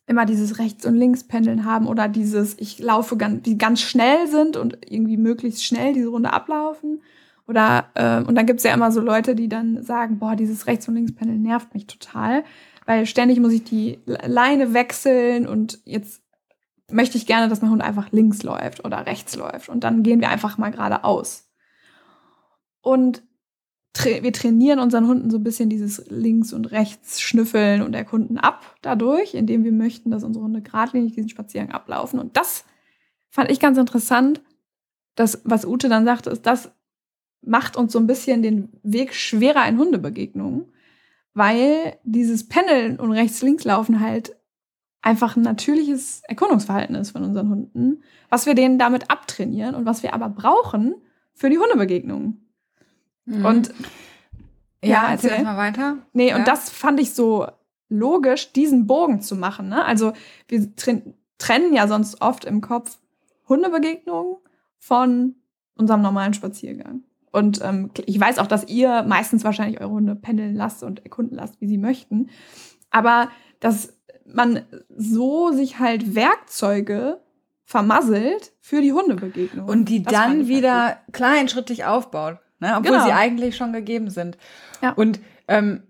[0.09, 4.57] immer dieses Rechts- und Links-Pendeln haben oder dieses, ich laufe ganz, die ganz schnell sind
[4.57, 7.03] und irgendwie möglichst schnell diese Runde ablaufen.
[7.47, 10.89] Oder ähm, und dann gibt's ja immer so Leute, die dann sagen, boah, dieses Rechts-
[10.89, 12.43] und Links-Pendeln nervt mich total,
[12.89, 16.23] weil ständig muss ich die Leine wechseln und jetzt
[16.91, 19.69] möchte ich gerne, dass mein Hund einfach links läuft oder rechts läuft.
[19.69, 21.51] Und dann gehen wir einfach mal geradeaus.
[22.81, 23.23] Und
[23.93, 28.39] tra wir trainieren unseren Hunden so ein bisschen dieses links und rechts schnüffeln und erkunden
[28.39, 32.19] ab dadurch, indem wir möchten, dass unsere Hunde geradlinig diesen Spaziergang ablaufen.
[32.19, 32.65] Und das
[33.29, 34.41] fand ich ganz interessant,
[35.15, 36.71] dass, was Ute dann sagte, ist, das
[37.43, 40.73] macht uns so ein bisschen den Weg schwerer in Hundebegegnungen,
[41.39, 44.37] weil dieses Pendeln und rechts-links-Laufen halt
[45.01, 50.03] einfach ein natürliches Erkundungsverhalten ist von unseren Hunden, was wir denen damit abtrainieren und was
[50.03, 50.95] wir aber brauchen
[51.33, 52.49] für die Hundebegegnungen.
[53.25, 53.45] Mhm.
[53.45, 53.69] Und
[54.83, 55.45] ja, Ja, erzähl erzähl.
[55.45, 55.97] mal weiter.
[56.13, 56.37] nee, Ja.
[56.37, 57.47] und das fand ich so
[57.89, 59.69] logisch, diesen Bogen zu machen.
[59.69, 59.85] Ne?
[59.85, 60.13] Also
[60.49, 62.99] wir tren trennen ja sonst oft im Kopf
[63.49, 64.37] Hundebegegnungen
[64.79, 65.37] von
[65.77, 67.05] unserem normalen Spaziergang.
[67.33, 71.37] Und ähm, ich weiß auch, dass ihr meistens wahrscheinlich eure Hunde pendeln lasst und erkunden
[71.37, 72.31] lasst, wie sie möchten.
[72.91, 73.29] Aber
[73.61, 74.63] dass man
[74.97, 77.21] so sich halt Werkzeuge
[77.65, 79.69] vermasselt für die Hundebegegnung.
[79.69, 82.75] Und die Das dann halt wieder kleinschrittig aufbaut, ne?
[82.79, 83.05] obwohl Genau.
[83.05, 84.39] sie eigentlich schon gegeben sind.
[84.83, 84.93] Ja.
[84.93, 85.83] Und ähm,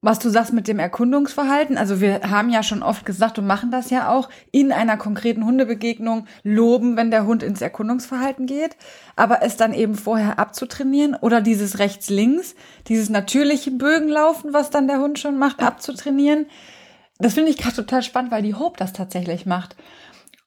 [0.00, 3.72] was du sagst mit dem Erkundungsverhalten, also wir haben ja schon oft gesagt und machen
[3.72, 8.76] das ja auch, in einer konkreten Hundebegegnung loben, wenn der Hund ins Erkundungsverhalten geht,
[9.16, 12.54] aber es dann eben vorher abzutrainieren oder dieses rechts-links,
[12.86, 16.46] dieses natürliche Bögenlaufen, was dann der Hund schon macht, abzutrainieren.
[17.18, 19.74] Das finde ich gerade total spannend, weil die Hope das tatsächlich macht.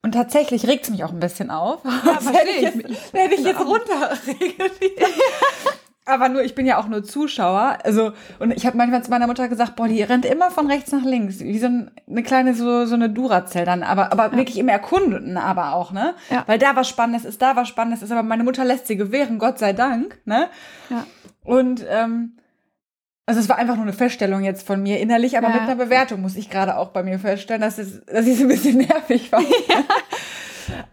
[0.02, 1.82] Und tatsächlich regt es mich auch ein bisschen auf.
[1.84, 2.62] das hätte ich.
[2.62, 4.74] jetzt, hätte ich jetzt runterregelt.
[6.06, 7.78] Aber nur, ich bin ja auch nur Zuschauer.
[7.84, 10.92] Also, und ich habe manchmal zu meiner Mutter gesagt, boah, die rennt immer von rechts
[10.92, 11.40] nach links.
[11.42, 13.84] Wie so ein, eine kleine, so, so eine Duracell dann.
[13.84, 16.16] Aber, aber wirklich im Erkunden aber auch, ne?
[16.32, 16.44] Ja.
[16.48, 18.12] Weil da was Spannendes ist, da was Spannendes ist.
[18.12, 20.50] Aber meine Mutter lässt sie gewähren, Gott sei Dank, ne?
[20.90, 21.06] Ja.
[21.44, 22.38] Und, ähm,
[23.28, 25.54] also es war einfach nur eine Feststellung jetzt von mir innerlich, aber Ja.
[25.54, 28.44] mit einer Bewertung muss ich gerade auch bei mir feststellen, dass, es, dass ich so
[28.46, 29.42] ein bisschen nervig war.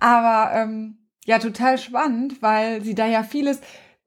[0.01, 3.61] Aber ähm, ja, total spannend, weil sie da ja vieles,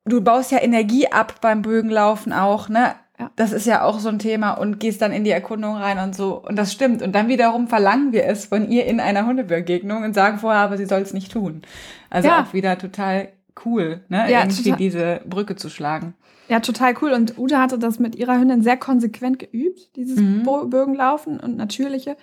[0.06, 2.94] du baust ja Energie ab beim Bögenlaufen auch, ne?
[3.20, 3.30] Ja.
[3.36, 6.16] Das ist ja auch so ein Thema und gehst dann in die Erkundung rein und
[6.16, 6.42] so.
[6.44, 7.04] Und das stimmt.
[7.04, 10.78] Und dann wiederum verlangen wir es von ihr in einer Hundebegegnung und sagen vorher, aber
[10.78, 11.62] sie soll es nicht tun.
[12.10, 12.42] Also Ja.
[12.42, 13.30] auch wieder total
[13.64, 14.32] cool, ne?
[14.32, 16.16] Ja, Irgendwie diese Brücke zu schlagen.
[16.50, 17.12] Ja, total cool.
[17.12, 20.44] Und Ute hatte das mit ihrer Hündin sehr konsequent geübt, dieses Mhm.
[20.70, 22.18] Bögenlaufen und natürliche.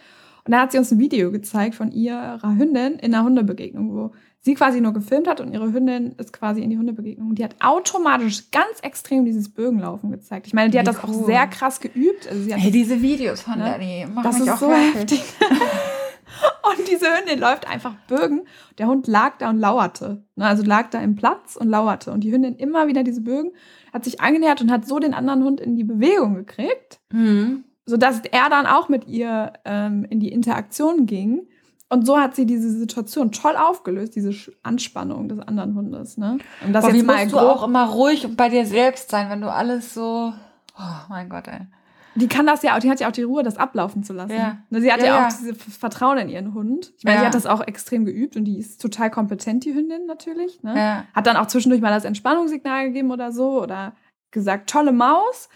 [0.44, 4.10] Und da hat sie uns ein Video gezeigt von ihrer Hündin in einer Hundebegegnung, wo
[4.40, 7.30] sie quasi nur gefilmt hat und ihre Hündin ist quasi in die Hundebegegnung.
[7.30, 10.46] Und die hat automatisch ganz extrem dieses Bögenlaufen gezeigt.
[10.46, 11.24] Ich meine, die hat Wie das auch cool.
[11.26, 12.28] sehr krass geübt.
[12.28, 13.78] Also hat Hey, diese Videos von Ne?
[13.80, 15.22] die machen das mich ist auch so heftig.
[16.78, 18.42] und diese Hündin läuft einfach Bögen.
[18.78, 20.24] Der Hund lag da und lauerte.
[20.36, 22.12] Ne, Also lag da im Platz und lauerte.
[22.12, 23.50] Und die Hündin immer wieder diese Bögen,
[23.92, 27.64] hat sich angenähert und hat so den anderen Hund in die Bewegung gekriegt, Mhm.
[27.86, 31.48] sodass er dann auch mit ihr ähm, in die Interaktion ging.
[31.90, 36.18] Und so hat sie diese Situation toll aufgelöst, diese Anspannung des anderen Hundes.
[36.18, 36.38] Ne?
[36.64, 39.50] Und das Boah, jetzt musst du auch immer ruhig bei dir selbst sein, wenn du
[39.50, 40.34] alles so
[40.78, 41.66] Oh mein Gott, ey.
[42.14, 44.32] Die kann das ja auch, die hat ja auch die Ruhe, das ablaufen zu lassen.
[44.32, 44.58] Ja.
[44.70, 45.36] Ne, Sie hat ja, Ja, auch ja.
[45.36, 46.92] dieses Vertrauen in ihren Hund.
[46.98, 50.06] Ich meine, sie hat das auch extrem geübt und die ist total kompetent, die Hündin
[50.06, 50.62] natürlich.
[50.62, 50.76] Ne?
[50.76, 51.04] Ja.
[51.14, 53.92] Hat dann auch zwischendurch mal das Entspannungssignal gegeben oder so oder
[54.30, 55.48] gesagt, tolle Maus.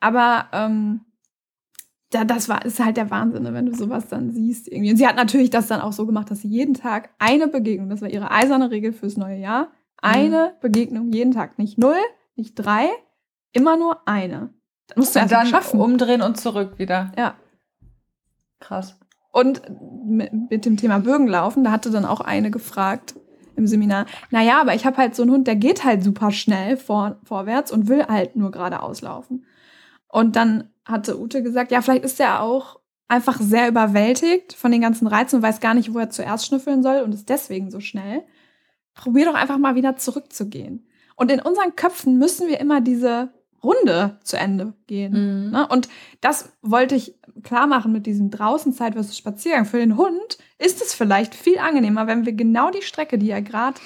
[0.00, 1.00] Aber ähm,
[2.14, 4.68] da, das war, ist halt der Wahnsinn, ne, wenn du sowas dann siehst.
[4.68, 4.90] Irgendwie.
[4.92, 7.88] Und sie hat natürlich das dann auch so gemacht, dass sie jeden Tag eine Begegnung,
[7.90, 9.68] das war ihre eiserne Regel fürs neue Jahr,
[10.00, 10.60] eine Mhm.
[10.60, 11.58] Begegnung jeden Tag.
[11.58, 11.96] Nicht null,
[12.36, 12.88] nicht drei,
[13.52, 14.50] immer nur eine.
[14.86, 15.80] Das musst du Und dann schaffen.
[15.80, 17.12] umdrehen und zurück wieder.
[17.18, 17.34] Ja.
[18.60, 18.98] Krass.
[19.32, 19.62] Und
[20.06, 23.14] mit, dem Thema Bögenlaufen, da hatte dann auch eine gefragt
[23.56, 26.76] im Seminar, naja, aber ich habe halt so einen Hund, der geht halt super schnell
[26.76, 29.44] vor, vorwärts und will halt nur geradeaus laufen.
[30.14, 34.80] Und dann hatte Ute gesagt, ja, vielleicht ist er auch einfach sehr überwältigt von den
[34.80, 37.80] ganzen Reizen und weiß gar nicht, wo er zuerst schnüffeln soll und ist deswegen so
[37.80, 38.22] schnell.
[38.94, 40.86] Probier doch einfach mal wieder zurückzugehen.
[41.16, 45.46] Und in unseren Köpfen müssen wir immer diese Runde zu Ende gehen.
[45.46, 45.50] Mhm.
[45.50, 45.66] Ne?
[45.66, 45.88] Und
[46.20, 49.64] das wollte ich klar machen mit diesem Draußenzeit versus Spaziergang.
[49.64, 53.42] Für den Hund ist es vielleicht viel angenehmer, wenn wir genau die Strecke, die er
[53.42, 53.80] gerade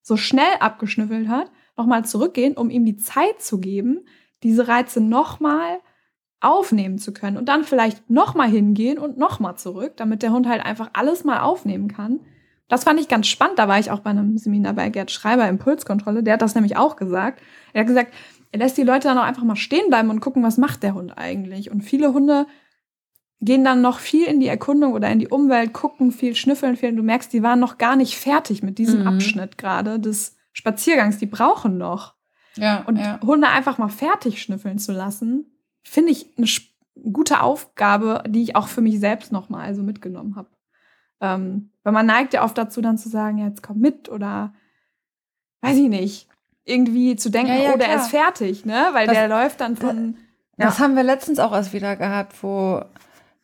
[0.00, 4.04] so schnell abgeschnüffelt hat, nochmal zurückgehen, um ihm die Zeit zu geben,
[4.42, 5.78] diese Reize nochmal
[6.40, 10.64] aufnehmen zu können und dann vielleicht nochmal hingehen und nochmal zurück, damit der Hund halt
[10.64, 12.20] einfach alles mal aufnehmen kann.
[12.68, 13.58] Das fand ich ganz spannend.
[13.58, 16.22] Da war ich auch bei einem Seminar bei Gerd Schreiber, Impulskontrolle.
[16.22, 17.40] Der hat das nämlich auch gesagt.
[17.72, 18.12] Er hat gesagt,
[18.50, 20.94] er lässt die Leute dann auch einfach mal stehen bleiben und gucken, was macht der
[20.94, 21.70] Hund eigentlich.
[21.70, 22.46] Und viele Hunde
[23.40, 26.90] gehen dann noch viel in die Erkundung oder in die Umwelt, gucken viel, schnüffeln viel.
[26.90, 29.06] Und du merkst, die waren noch gar nicht fertig mit diesem Mhm.
[29.08, 31.18] Abschnitt gerade des Spaziergangs.
[31.18, 32.14] Die brauchen noch.
[32.56, 32.82] Ja.
[32.86, 33.20] Und ja.
[33.22, 35.46] Hunde einfach mal fertig schnüffeln zu lassen,
[35.82, 36.46] finde ich eine
[37.12, 40.48] gute Aufgabe, die ich auch für mich selbst nochmal so mitgenommen habe.
[41.20, 44.52] Ähm, weil man neigt ja oft dazu, dann zu sagen, ja, jetzt komm mit oder
[45.62, 46.28] weiß ich nicht.
[46.64, 48.00] Irgendwie zu denken, Ja, ja, oh, der klar.
[48.00, 48.88] ist fertig, ne?
[48.92, 50.16] Weil Das- der läuft dann von.
[50.58, 52.82] Das haben wir letztens auch erst wieder gehabt, wo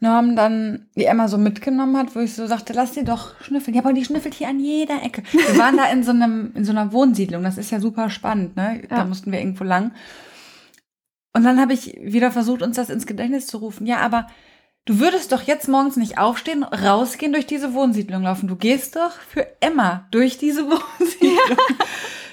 [0.01, 3.75] Norm dann die Emma so mitgenommen hat, wo ich so sagte, lass sie doch schnüffeln.
[3.75, 5.23] Ja, aber die schnüffelt hier an jeder Ecke.
[5.33, 7.43] Wir waren da in so einem, in so einer Wohnsiedlung.
[7.43, 8.83] Das ist ja super spannend, ne?
[8.89, 9.05] Da Ja.
[9.05, 9.93] mussten wir irgendwo lang.
[11.35, 13.87] Und dann habe ich wieder versucht, uns das ins Gedächtnis zu rufen.
[13.87, 14.29] Ja, aber
[14.85, 18.49] du würdest doch jetzt morgens nicht aufstehen, rausgehen, durch diese Wohnsiedlung laufen.
[18.49, 21.59] Du gehst doch für Emma durch diese Wohnsiedlung.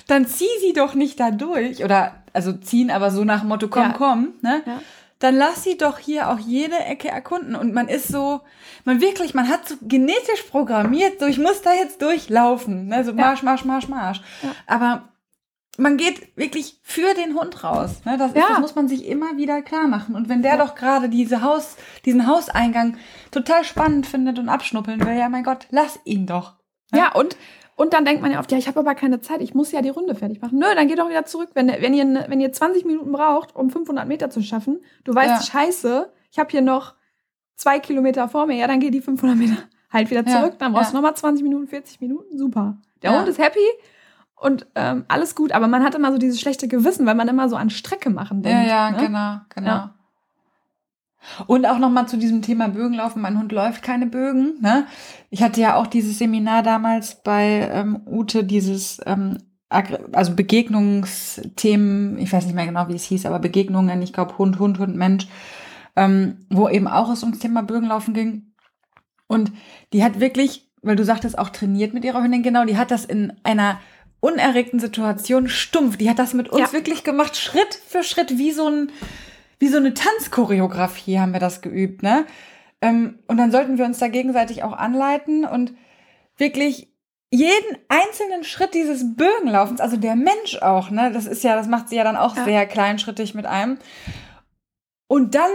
[0.07, 1.83] Dann zieh sie doch nicht da durch.
[1.83, 3.93] Oder, also ziehen, aber so nach Motto, komm, Ja.
[3.97, 4.61] komm, ne?
[4.65, 4.81] Ja.
[5.25, 7.55] Dann lass sie doch hier auch jede Ecke erkunden.
[7.55, 8.41] Und man ist so,
[8.83, 12.89] man wirklich, man hat so genetisch programmiert, so ich muss da jetzt durchlaufen.
[12.89, 13.03] Ne?
[13.03, 14.21] So Marsch, Marsch, Marsch, Marsch.
[14.43, 14.51] Ja.
[14.67, 15.09] Aber
[15.79, 18.01] man geht wirklich für den Hund raus.
[18.05, 18.19] Ne?
[18.19, 18.49] Das, ist, Ja.
[18.49, 20.13] das muss man sich immer wieder klar machen.
[20.13, 22.97] Und wenn der doch gerade diese Haus, diesen Hauseingang
[23.31, 26.53] total spannend findet und abschnuppeln will, ja mein Gott, lass ihn doch.
[26.93, 27.35] Ja, und,
[27.75, 29.81] und dann denkt man ja oft, ja, ich habe aber keine Zeit, ich muss ja
[29.81, 30.59] die Runde fertig machen.
[30.59, 31.49] Nö, dann geht doch wieder zurück.
[31.53, 35.47] Wenn, wenn, ihr, wenn ihr 20 Minuten braucht, um 500 Meter zu schaffen, du weißt,
[35.47, 35.59] Ja.
[35.61, 36.95] scheiße, ich habe hier noch
[37.55, 39.57] zwei Kilometer vor mir, ja, dann geht die 500 Meter
[39.91, 40.55] halt wieder Ja, zurück.
[40.59, 41.01] Dann brauchst du ja.
[41.01, 42.77] nochmal 20 Minuten, 40 Minuten, super.
[43.01, 43.19] Der Ja.
[43.19, 43.59] Hund ist happy
[44.35, 47.47] und ähm, alles gut, aber man hat immer so dieses schlechte Gewissen, weil man immer
[47.49, 48.67] so an Strecke machen denkt.
[48.69, 48.97] ja, ja, ne?
[48.97, 49.89] genau, genau.
[51.47, 53.21] Und auch nochmal zu diesem Thema Bögenlaufen.
[53.21, 54.55] Mein Hund läuft keine Bögen.
[54.61, 54.85] Ne?
[55.29, 59.37] Ich hatte ja auch dieses Seminar damals bei ähm, Ute, dieses, ähm,
[59.69, 64.59] also Begegnungsthemen, ich weiß nicht mehr genau, wie es hieß, aber Begegnungen, ich glaube Hund,
[64.59, 65.27] Hund, Hund, Mensch,
[65.95, 68.53] ähm, wo eben auch es ums Thema Bögenlaufen ging.
[69.27, 69.51] Und
[69.93, 73.05] die hat wirklich, weil du sagtest, auch trainiert mit ihrer Hündin, genau, die hat das
[73.05, 73.79] in einer
[74.19, 75.97] unerregten Situation stumpf.
[75.97, 76.73] Die hat das mit uns Ja.
[76.73, 78.91] wirklich gemacht, Schritt für Schritt, wie so ein,
[79.59, 82.25] wie so eine Tanzchoreografie haben wir das geübt, ne?
[82.81, 85.73] Ähm, und dann sollten wir uns da gegenseitig auch anleiten und
[86.37, 86.89] wirklich
[87.31, 91.11] jeden einzelnen Schritt dieses Bögenlaufens, also der Mensch auch, ne?
[91.11, 92.43] Das ist ja, das macht sie ja dann auch Ja.
[92.43, 93.77] sehr kleinschrittig mit einem.
[95.07, 95.49] Und dann,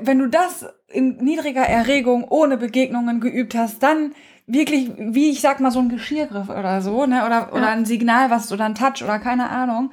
[0.00, 4.14] wenn du das in niedriger Erregung ohne Begegnungen geübt hast, dann
[4.46, 7.26] wirklich, wie ich sag mal, so ein Geschirrgriff oder so, ne?
[7.26, 7.68] Oder, oder Ja.
[7.72, 9.90] ein Signal, was oder ein Touch oder keine Ahnung,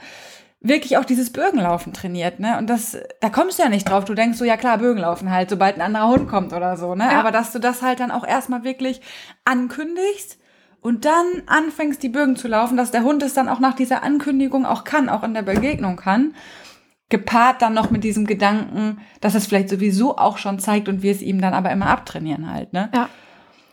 [0.67, 2.57] wirklich auch dieses Bögenlaufen trainiert, ne?
[2.57, 4.05] Und das, da kommst du ja nicht drauf.
[4.05, 7.05] Du denkst so, ja klar, Bögenlaufen halt, sobald ein anderer Hund kommt oder so, ne?
[7.05, 7.19] Ja.
[7.19, 9.01] Aber dass du das halt dann auch erstmal wirklich
[9.45, 10.39] ankündigst
[10.81, 14.03] und dann anfängst, die Bögen zu laufen, dass der Hund es dann auch nach dieser
[14.03, 16.33] Ankündigung auch kann, auch in der Begegnung kann.
[17.09, 21.11] Gepaart dann noch mit diesem Gedanken, dass es vielleicht sowieso auch schon zeigt und wir
[21.11, 22.89] es ihm dann aber immer abtrainieren halt, ne?
[22.93, 23.09] Ja.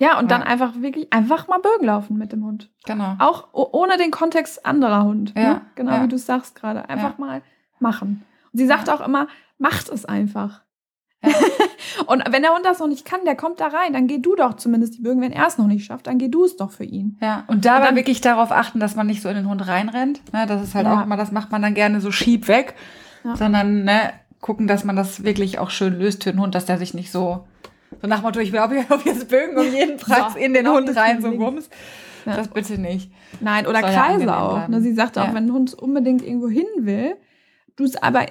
[0.03, 0.47] Ja, und dann Ja.
[0.49, 2.71] einfach wirklich, einfach mal Bögen laufen mit dem Hund.
[2.85, 3.15] Genau.
[3.19, 5.33] Auch ohne den Kontext anderer Hund.
[5.37, 5.61] Ja, Ne?
[5.77, 6.03] Genau ja.
[6.05, 6.89] wie du es sagst gerade.
[6.89, 7.43] Einfach mal
[7.79, 8.25] machen.
[8.53, 10.63] Und sie sagt auch immer, macht es einfach.
[12.07, 14.35] Und wenn der Hund das noch nicht kann, der kommt da rein, dann geh du
[14.35, 15.21] doch zumindest die Bögen.
[15.21, 17.17] Wenn er es noch nicht schafft, dann geh du es doch für ihn.
[17.21, 19.67] Ja, und dabei Und dann- wirklich darauf achten, dass man nicht so in den Hund
[19.67, 20.21] reinrennt.
[20.33, 22.75] Ne, das ist halt auch immer, das macht man dann gerne so schieb weg.
[23.35, 26.77] Sondern, ne, gucken, dass man das wirklich auch schön löst für den Hund, dass der
[26.79, 27.47] sich nicht so,
[28.01, 30.89] so nach Motto, ich will auf jetzt Bögen um jeden Preis So, in den Hund
[30.89, 31.69] ein rein, so rums.
[32.25, 32.37] Ja.
[32.37, 33.11] Das bitte nicht.
[33.41, 34.69] Nein, oder Soll ja Kreise angenehm auch.
[34.69, 34.81] Ne?
[34.81, 35.35] Sie sagte auch, Ja.
[35.35, 37.17] wenn ein Hund unbedingt irgendwo hin will,
[37.77, 38.27] du es aber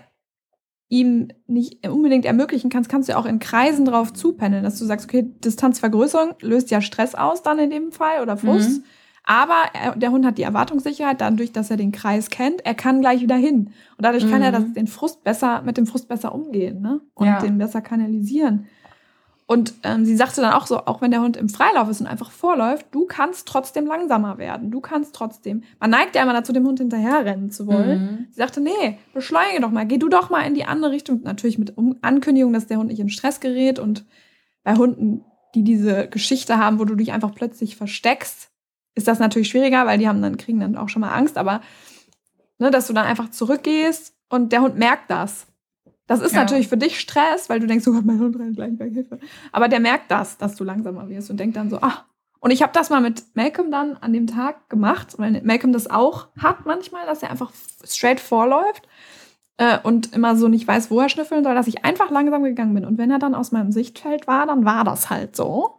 [0.88, 4.86] ihm nicht unbedingt ermöglichen kannst, kannst du ja auch in Kreisen drauf zupendeln, dass du
[4.86, 8.80] sagst, okay, Distanzvergrößerung löst ja Stress aus dann in dem Fall oder Frust.
[8.80, 8.84] Mhm.
[9.24, 12.66] Aber er, der Hund hat die Erwartungssicherheit dadurch, dass er den Kreis kennt.
[12.66, 13.68] Er kann gleich wieder hin.
[13.98, 14.46] Und dadurch kann Mhm.
[14.46, 17.02] er das, den Frust besser, mit dem Frust besser umgehen ne?
[17.14, 17.40] und Ja.
[17.40, 18.66] den besser kanalisieren.
[19.52, 22.08] Und ähm, sie sagte dann auch so, auch wenn der Hund im Freilauf ist und
[22.08, 24.72] einfach vorläuft, du kannst trotzdem langsamer werden.
[24.72, 25.64] Du kannst trotzdem.
[25.78, 28.02] Man neigt ja immer dazu, dem Hund hinterherrennen zu wollen.
[28.02, 28.28] Mhm.
[28.30, 31.24] Sie sagte, nee, beschleunige doch mal, geh du doch mal in die andere Richtung.
[31.24, 33.78] Natürlich mit Ankündigung, dass der Hund nicht in Stress gerät.
[33.78, 34.06] Und
[34.64, 38.52] bei Hunden, die diese Geschichte haben, wo du dich einfach plötzlich versteckst,
[38.96, 41.38] ist das natürlich schwieriger, weil die haben dann, kriegen dann auch schon mal Angst.
[41.38, 41.60] Aber
[42.58, 45.48] ne, dass du dann einfach zurückgehst und der Hund merkt das.
[46.12, 46.42] Das ist Ja.
[46.42, 49.20] natürlich für dich Stress, weil du denkst, oh Gott, mein Hund rennt gleich weg, Hilfe.
[49.52, 52.06] Aber der merkt das, dass du langsamer wirst und denkt dann so, ah.
[52.40, 55.90] Und ich habe das mal mit Malcolm dann an dem Tag gemacht, weil Malcolm das
[55.90, 57.52] auch hat manchmal, dass er einfach
[57.86, 58.88] straight vorläuft
[59.58, 62.74] äh, und immer so nicht weiß, wo er schnüffeln soll, dass ich einfach langsam gegangen
[62.74, 62.84] bin.
[62.84, 65.76] Und wenn er dann aus meinem Sichtfeld war, dann war das halt so.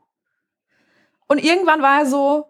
[1.26, 2.46] Und irgendwann war er so,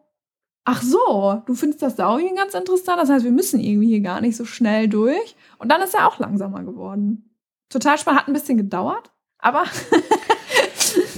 [0.65, 2.99] ach so, du findest das da auch irgendwie ganz interessant.
[3.01, 5.37] Das heißt, wir müssen irgendwie hier gar nicht so schnell durch.
[5.59, 7.32] Und dann ist er auch langsamer geworden.
[7.73, 9.65] Total spannend, hat ein bisschen gedauert, aber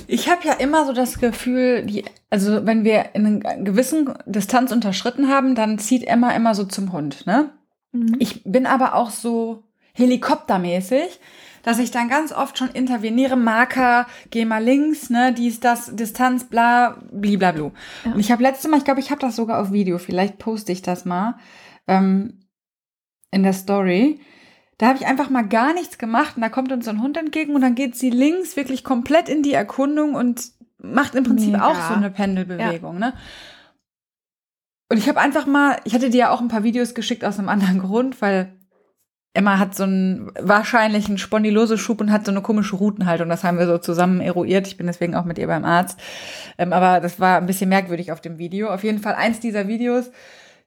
[0.07, 4.71] Ich habe ja immer so das Gefühl, die, also wenn wir in einer gewissen Distanz
[4.71, 7.51] unterschritten haben, dann zieht Emma immer so zum Hund, ne?
[8.19, 9.63] Ich bin aber auch so
[9.93, 11.21] helikoptermäßig,
[11.63, 16.45] dass ich dann ganz oft schon interveniere, Marker, geh mal links, ne, dies, das, Distanz,
[16.45, 17.71] bla, bliblablu.
[18.05, 18.13] Ja.
[18.13, 20.73] Und ich habe letztes Mal, ich glaube, ich habe das sogar auf Video, vielleicht poste
[20.73, 21.39] ich das mal
[21.87, 22.41] ähm,
[23.31, 24.21] in der Story.
[24.79, 27.17] Da habe ich einfach mal gar nichts gemacht und da kommt uns so ein Hund
[27.17, 31.53] entgegen und dann geht sie links wirklich komplett in die Erkundung und macht im Prinzip
[31.53, 31.67] Mega.
[31.67, 33.15] auch so eine Pendelbewegung, ne?
[34.91, 37.39] Und ich habe einfach mal, ich hatte dir ja auch ein paar Videos geschickt aus
[37.39, 38.53] einem anderen Grund, weil
[39.33, 43.29] Emma hat so einen wahrscheinlichen Spondyloseschub und hat so eine komische Routenhaltung.
[43.29, 44.69] Das haben wir so zusammen eruiert.
[44.69, 45.99] Ich bin deswegen auch mit ihr beim Arzt.
[46.57, 48.69] Ähm, aber das war ein bisschen merkwürdig auf dem Video.
[48.69, 50.13] Auf jeden Fall eins dieser Videos.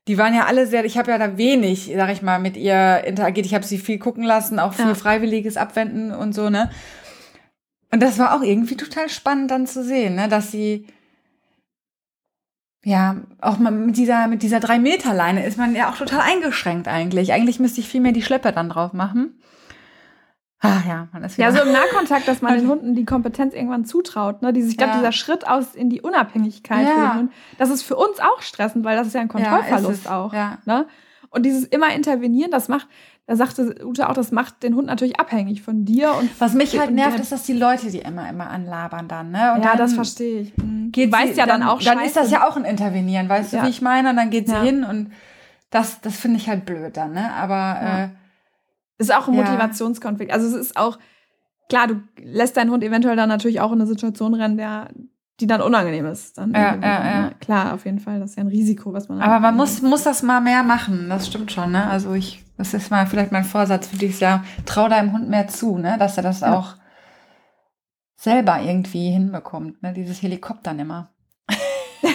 [0.07, 3.03] Die waren ja alle sehr, ich habe ja da wenig, sag ich mal, mit ihr
[3.05, 3.45] interagiert.
[3.45, 4.95] Ich habe sie viel gucken lassen, auch viel Ja.
[4.95, 6.69] freiwilliges Abwenden und so, ne?
[7.91, 10.27] Und das war auch irgendwie total spannend dann zu sehen, ne?
[10.29, 10.87] Dass sie,
[12.85, 16.21] ja, auch mal mit dieser, mit dieser drei Meter Leine ist man ja auch total
[16.21, 17.33] eingeschränkt eigentlich.
[17.33, 19.39] Eigentlich müsste ich viel mehr die Schleppe dann drauf machen.
[20.59, 21.49] Ach ja, man ist wieder.
[21.49, 24.41] Ja, so im Nahkontakt, dass man den Hunden die Kompetenz irgendwann zutraut.
[24.41, 24.53] Ne?
[24.53, 24.97] Dieses, ich glaube, Ja.
[24.99, 27.11] dieser Schritt aus in die Unabhängigkeit für Ja.
[27.13, 30.05] den Hund, das ist für uns auch stressend, weil das ist ja ein Kontrollverlust ist
[30.05, 30.07] es.
[30.07, 30.33] auch.
[30.33, 30.57] Ja.
[30.65, 30.87] Ne?
[31.29, 32.87] Und dieses immer intervenieren, das macht,
[33.27, 36.13] da sagte Ute auch, das macht den Hund natürlich abhängig von dir.
[36.15, 39.53] Und Was mich halt nervt, ist, dass die Leute die immer, immer anlabern dann, ne?
[39.53, 40.57] Und ja, dann das verstehe ich.
[40.57, 40.91] Mhm.
[40.93, 43.59] Geht du weißt ja dann, auch Dann ist das ja auch ein Intervenieren, weißt Ja.
[43.59, 44.09] du, wie ich meine?
[44.11, 44.61] Und dann geht sie Ja.
[44.63, 45.11] hin und
[45.69, 47.31] das, das finde ich halt blöd dann, ne?
[47.33, 48.03] Aber Ja.
[48.05, 48.09] äh,
[48.97, 49.43] ist auch ein Ja.
[49.43, 50.31] Motivationskonflikt.
[50.31, 50.97] Also es ist auch,
[51.69, 54.89] klar, du lässt deinen Hund eventuell dann natürlich auch in eine Situation rennen, der,
[55.39, 56.37] die dann unangenehm ist.
[56.37, 57.21] Dann Ja, ja, ja.
[57.21, 57.35] ne?
[57.39, 58.19] Klar, auf jeden Fall.
[58.19, 61.09] Das ist ja ein Risiko, was man Aber man muss, muss das mal mehr machen,
[61.09, 61.85] das stimmt schon, ne?
[61.87, 64.43] Also ich, das ist mal vielleicht mein Vorsatz für dieses Jahr.
[64.65, 65.97] Trau deinem Hund mehr zu, ne?
[65.99, 66.57] Dass er das Ja.
[66.57, 66.75] auch
[68.15, 69.93] selber irgendwie hinbekommt, ne?
[69.93, 71.11] Dieses Helikoptern immer.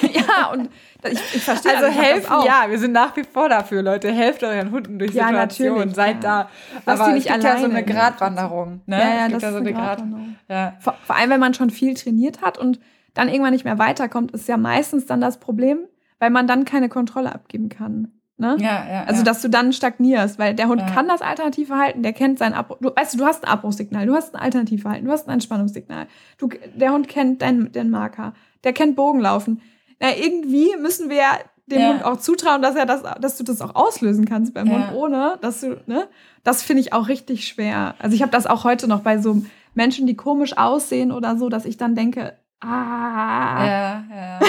[0.12, 0.71] ja, und
[1.05, 2.45] ich, ich verstehe Also helfen, auch.
[2.47, 4.11] ja, wir sind nach wie vor dafür, Leute.
[4.12, 6.45] Helft euren Hunden durch Ja, Situationen, seid ja.
[6.45, 6.49] da.
[6.87, 8.99] Lass Aber es gibt ja so eine in der Gratwanderung, ne?
[8.99, 9.73] Ja, ja, es gibt das ja so ist eine.
[9.73, 10.37] Gratwanderung.
[10.49, 10.75] Ja.
[10.81, 12.79] Vor, vor allem, wenn man schon viel trainiert hat und
[13.15, 15.79] dann irgendwann nicht mehr weiterkommt, ist ja meistens dann das Problem,
[16.19, 18.12] weil man dann keine Kontrolle abgeben kann.
[18.38, 18.57] Ne?
[18.59, 19.05] Ja, ja.
[19.05, 20.88] Also, dass du dann stagnierst, weil der Hund Ja.
[20.88, 22.79] kann das Alternativverhalten, der kennt sein Abbruch.
[22.81, 26.07] Du, weißt du, du hast ein Abbruchsignal, du hast ein Alternativverhalten, du hast ein Entspannungssignal.
[26.38, 28.33] Du, der Hund kennt deinen, den Marker,
[28.65, 29.61] der kennt Bogenlaufen.
[30.03, 31.23] Na, irgendwie müssen wir
[31.67, 31.88] dem Ja.
[31.91, 34.73] Hund auch zutrauen, dass er das, dass du das auch auslösen kannst beim Ja.
[34.88, 36.09] Hund, ohne dass du, ne?
[36.43, 37.95] Das finde ich auch richtig schwer.
[38.01, 39.43] Also ich habe das auch heute noch bei so
[39.75, 44.41] Menschen, die komisch aussehen oder so, dass ich dann denke, ah, ja, ja.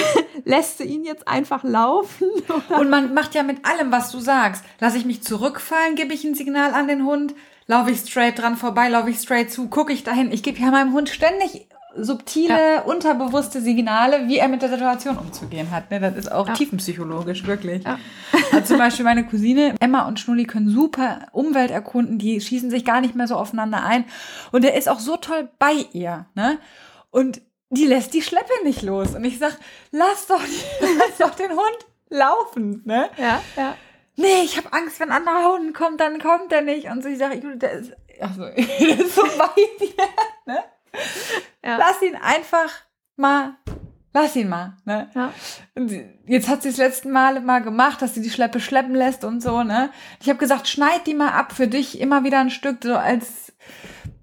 [0.44, 2.28] lässt du ihn jetzt einfach laufen?
[2.80, 4.64] Und man macht ja mit allem, was du sagst.
[4.80, 7.36] Lass ich mich zurückfallen, gebe ich ein Signal an den Hund,
[7.68, 10.32] laufe ich straight dran vorbei, laufe ich straight zu, gucke ich dahin.
[10.32, 15.70] Ich gebe ja meinem Hund ständig subtile, unterbewusste Signale, wie er mit der Situation umzugehen
[15.72, 15.92] hat.
[15.92, 16.54] Ne, das ist auch Ja.
[16.54, 17.84] tiefenpsychologisch, wirklich.
[17.84, 18.00] Ja.
[18.52, 22.86] Also zum Beispiel meine Cousine Emma und Schnulli können super Umwelt erkunden, die schießen sich
[22.86, 24.06] gar nicht mehr so aufeinander ein.
[24.52, 26.28] Und er ist auch so toll bei ihr.
[26.36, 26.60] Ne?
[27.10, 29.16] Und die lässt die Schleppe nicht los.
[29.16, 29.58] Und ich sag,
[29.92, 31.78] lass doch, die, lass doch den Hund
[32.10, 32.82] laufen.
[32.86, 33.10] Ne?
[33.18, 33.76] Ja, ja.
[34.16, 36.88] nee, ich habe Angst, wenn ein anderer Hund kommt, dann kommt er nicht.
[36.90, 40.06] Und so, ich sage, der ist, also, das ist so weit hier,
[40.46, 40.60] ne?
[41.64, 41.78] Ja.
[41.78, 42.70] Lass ihn einfach
[43.16, 43.56] mal,
[44.14, 45.10] lass ihn mal, ne?
[45.16, 45.32] Ja.
[46.26, 49.42] Jetzt hat sie das letzte Mal mal gemacht, dass sie die Schleppe schleppen lässt und
[49.42, 49.90] so, ne?
[50.22, 53.54] Ich habe gesagt, schneid die mal ab für dich immer wieder ein Stück, so als,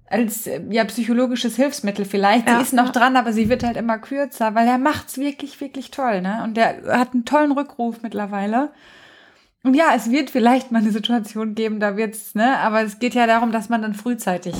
[0.07, 2.47] als ja psychologisches Hilfsmittel vielleicht.
[2.47, 5.59] Ja, sie ist noch dran, aber sie wird halt immer kürzer, weil er macht's wirklich,
[5.61, 6.41] wirklich toll, ne?
[6.43, 8.71] Und der hat einen tollen Rückruf mittlerweile.
[9.63, 12.57] Und ja, es wird vielleicht mal eine Situation geben, da wird's, ne?
[12.59, 14.55] Aber es geht ja darum, dass man dann frühzeitig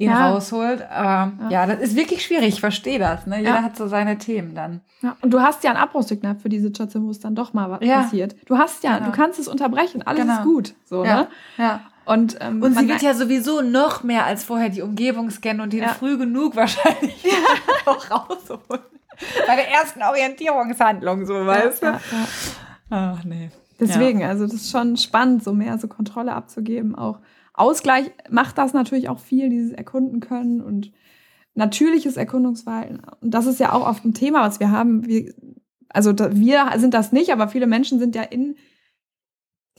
[0.00, 0.30] ihn ja.
[0.30, 0.82] rausholt.
[0.90, 1.50] Aber ja.
[1.50, 1.66] ja.
[1.66, 3.26] das ist wirklich schwierig, ich verstehe das.
[3.26, 3.38] Ne?
[3.38, 3.62] Jeder ja.
[3.62, 4.80] hat so seine Themen dann.
[5.20, 7.80] Und du hast ja ein Abbruchsignal für die Situation, wo es dann doch mal was
[7.80, 8.34] passiert.
[8.46, 9.10] Du hast ja, genau.
[9.10, 10.38] du kannst es unterbrechen, alles genau.
[10.38, 10.74] ist gut.
[10.84, 11.22] So, ja.
[11.22, 11.28] ne?
[11.58, 11.80] Ja.
[12.06, 15.72] Und, ähm, und sie wird ja sowieso noch mehr als vorher die Umgebung scannen und
[15.74, 17.24] ihn früh genug wahrscheinlich
[17.84, 18.82] auch rausholen.
[19.46, 22.00] Bei der ersten Orientierungshandlung, so weißt du.
[22.88, 23.50] Ach nee.
[23.78, 27.18] Deswegen, also das ist schon spannend, so mehr so Kontrolle abzugeben, auch
[27.60, 30.92] Ausgleich macht das natürlich auch viel, dieses Erkunden können und
[31.54, 33.02] natürliches Erkundungsverhalten.
[33.20, 35.06] Und das ist ja auch oft ein Thema, was wir haben.
[35.06, 35.34] Wir,
[35.88, 38.56] also wir sind das nicht, aber viele Menschen sind ja in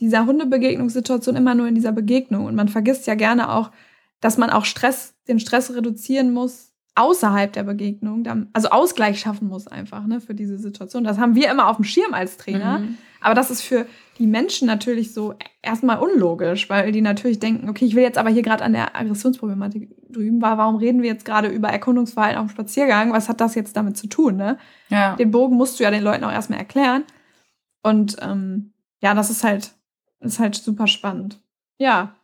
[0.00, 2.46] dieser Hundebegegnungssituation immer nur in dieser Begegnung.
[2.46, 3.70] Und man vergisst ja gerne auch,
[4.20, 9.66] dass man auch Stress, den Stress reduzieren muss außerhalb der Begegnung, also Ausgleich schaffen muss
[9.66, 11.04] einfach ne, für diese Situation.
[11.04, 12.80] Das haben wir immer auf dem Schirm als Trainer.
[12.80, 12.98] Mhm.
[13.20, 13.86] Aber das ist für
[14.18, 18.30] die Menschen natürlich so erstmal unlogisch, weil die natürlich denken, okay, ich will jetzt aber
[18.30, 22.48] hier gerade an der Aggressionsproblematik drüben war, warum reden wir jetzt gerade über Erkundungsverhalten auf
[22.48, 23.12] dem Spaziergang?
[23.12, 24.36] Was hat das jetzt damit zu tun?
[24.36, 24.58] Ne?
[24.88, 25.16] Ja.
[25.16, 27.04] Den Bogen musst du ja den Leuten auch erstmal erklären.
[27.82, 29.72] Und ähm, ja, das ist halt,
[30.20, 31.40] ist halt super spannend.
[31.78, 32.14] Ja.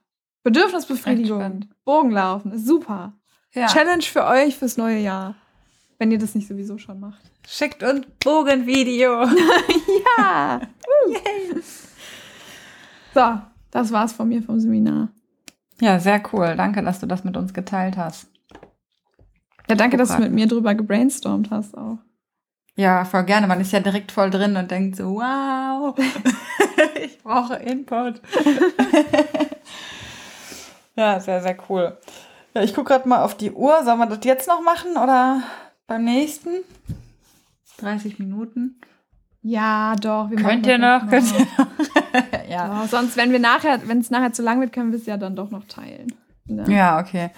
[0.42, 3.17] Bedürfnisbefriedigung, Bogenlaufen, ist super.
[3.54, 3.66] Ja.
[3.66, 5.34] Challenge für euch fürs neue Jahr,
[5.98, 7.20] wenn ihr das nicht sowieso schon macht.
[7.46, 9.24] Schickt uns Bogenvideo.
[10.18, 10.60] ja.
[11.08, 11.62] Yay.
[13.14, 15.08] So, das war's von mir vom Seminar.
[15.80, 16.54] Ja, sehr cool.
[16.56, 18.26] Danke, dass du das mit uns geteilt hast.
[19.68, 21.98] Ja, danke, dass du mit mir drüber gebrainstormt hast auch.
[22.74, 23.46] Ja, voll gerne.
[23.46, 25.94] Man ist ja direkt voll drin und denkt so, wow,
[27.02, 28.20] ich brauche Input.
[30.96, 31.98] ja, sehr, sehr cool.
[32.58, 33.84] Ja, ich gucke gerade mal auf die Uhr.
[33.84, 35.42] Sollen wir das jetzt noch machen oder
[35.86, 36.50] beim nächsten?
[37.78, 38.80] 30 Minuten.
[39.42, 40.28] Ja, doch.
[40.28, 41.04] könnt ihr noch?
[41.04, 41.08] noch.
[41.08, 42.48] Könnt ihr noch?
[42.50, 42.82] ja.
[42.82, 45.16] Doch, sonst, wenn wir nachher, wenn es nachher zu lang wird, können wir es ja
[45.16, 46.12] dann doch noch teilen.
[46.46, 47.30] Ja, okay.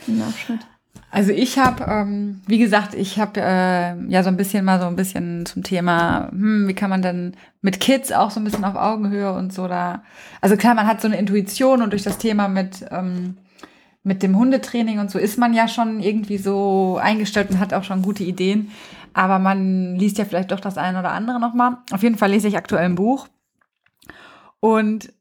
[1.11, 4.87] Also ich habe, ähm, wie gesagt, ich habe äh, ja so ein bisschen mal so
[4.87, 8.65] ein bisschen zum Thema, hm, wie kann man denn mit Kids auch so ein bisschen
[8.65, 10.03] auf Augenhöhe und so da.
[10.41, 13.37] Also klar, man hat so eine Intuition und durch das Thema mit ähm,
[14.03, 17.85] mit dem Hundetraining und so ist man ja schon irgendwie so eingestellt und hat auch
[17.85, 18.71] schon gute Ideen.
[19.13, 21.79] Aber man liest ja vielleicht doch das eine oder andere nochmal.
[21.93, 23.29] Auf jeden Fall lese ich aktuell ein Buch.
[24.61, 25.13] Und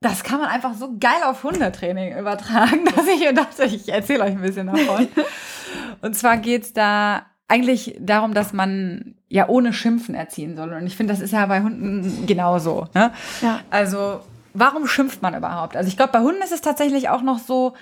[0.00, 4.24] das kann man einfach so geil auf Hundetraining übertragen, dass ich mir dachte, ich erzähle
[4.24, 5.08] euch ein bisschen davon.
[6.02, 10.72] und zwar geht's da eigentlich darum, dass man ja ohne Schimpfen erziehen soll.
[10.72, 12.86] Und ich finde, das ist ja bei Hunden genauso.
[12.94, 13.12] Ne?
[13.42, 13.60] Ja.
[13.70, 14.20] Also,
[14.52, 15.76] warum schimpft man überhaupt?
[15.76, 17.74] Also ich glaube, bei Hunden ist es tatsächlich auch noch so,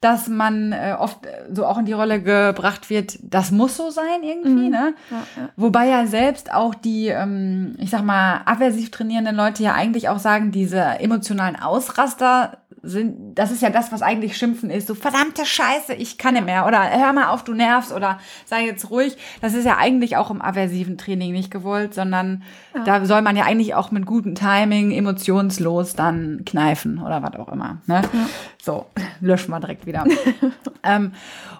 [0.00, 3.90] dass man äh, oft äh, so auch in die Rolle gebracht wird, das muss so
[3.90, 4.70] sein irgendwie, mhm.
[4.70, 4.94] ne?
[5.10, 5.48] Ja, ja.
[5.56, 10.20] Wobei ja selbst auch die, ähm, ich sag mal, aversiv trainierenden Leute ja eigentlich auch
[10.20, 14.88] sagen, diese emotionalen Ausraster sind, das ist ja das, was eigentlich Schimpfen ist.
[14.88, 16.66] So, verdammte Scheiße, ich kann nicht mehr.
[16.66, 17.92] Oder hör mal auf, du nervst.
[17.92, 19.16] Oder sei jetzt ruhig.
[19.40, 22.42] Das ist ja eigentlich auch im aversiven Training nicht gewollt, sondern
[22.74, 22.84] ja.
[22.84, 27.48] da soll man ja eigentlich auch mit gutem Timing emotionslos dann kneifen oder was auch
[27.52, 27.78] immer.
[27.86, 28.02] Ne?
[28.12, 28.28] Ja.
[28.62, 28.86] So,
[29.20, 30.04] löschen wir direkt wieder.
[30.82, 31.12] ähm,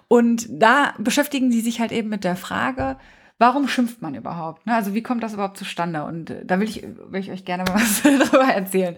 [0.07, 2.97] und da beschäftigen die sich halt eben mit der Frage,
[3.39, 4.67] warum schimpft man überhaupt?
[4.67, 4.75] Ne?
[4.75, 6.03] Also wie kommt das überhaupt zustande?
[6.03, 8.95] Und äh, da will ich, will ich euch gerne mal was darüber erzählen.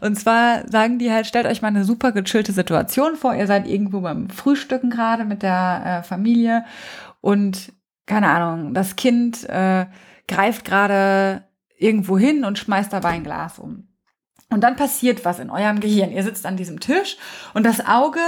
[0.00, 3.34] Und zwar sagen die halt, stellt euch mal eine super gechillte Situation vor.
[3.34, 6.64] Ihr seid irgendwo beim Frühstücken gerade mit der äh, Familie
[7.20, 7.72] und
[8.06, 9.86] keine Ahnung, das Kind äh,
[10.26, 11.44] greift gerade
[11.76, 13.88] irgendwo hin und schmeißt dabei ein Glas um.
[14.50, 16.10] Und dann passiert was in eurem Gehirn.
[16.10, 17.16] Ihr sitzt an diesem Tisch
[17.54, 18.20] und das Auge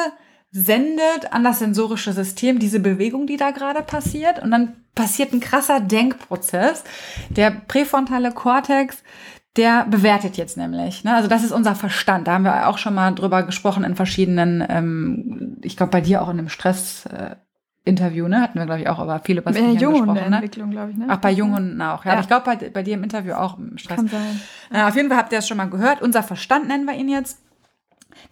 [0.52, 4.40] sendet an das sensorische System diese Bewegung, die da gerade passiert.
[4.40, 6.84] Und dann passiert ein krasser Denkprozess.
[7.30, 9.02] Der präfrontale Kortex,
[9.56, 11.04] der bewertet jetzt nämlich.
[11.04, 11.14] Ne?
[11.14, 12.28] Also das ist unser Verstand.
[12.28, 16.22] Da haben wir auch schon mal drüber gesprochen in verschiedenen, ähm, ich glaube bei dir
[16.22, 17.06] auch in einem Stress.
[17.06, 17.36] Äh,
[17.84, 18.40] Interview, ne?
[18.40, 20.14] Hatten wir, glaube ich, auch über viele über das gesprochen.
[20.14, 20.36] Ne?
[20.36, 21.06] Entwicklung, glaube ich, ne?
[21.08, 22.04] Ach, bei Jungen auch.
[22.04, 22.20] Ja, ja.
[22.20, 23.96] ich glaube, bei, bei dir im Interview auch im Stress.
[23.96, 24.40] Kann sein.
[24.72, 24.86] Ja.
[24.86, 26.00] Äh, auf jeden Fall habt ihr das schon mal gehört.
[26.00, 27.42] Unser Verstand nennen wir ihn jetzt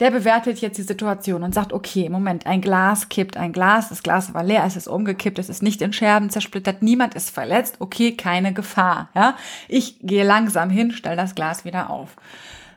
[0.00, 4.02] der bewertet jetzt die Situation und sagt, okay, Moment, ein Glas kippt, ein Glas, das
[4.02, 7.76] Glas war leer, es ist umgekippt, es ist nicht in Scherben zersplittert, niemand ist verletzt,
[7.80, 9.36] okay, keine Gefahr, ja.
[9.68, 12.16] Ich gehe langsam hin, stell das Glas wieder auf.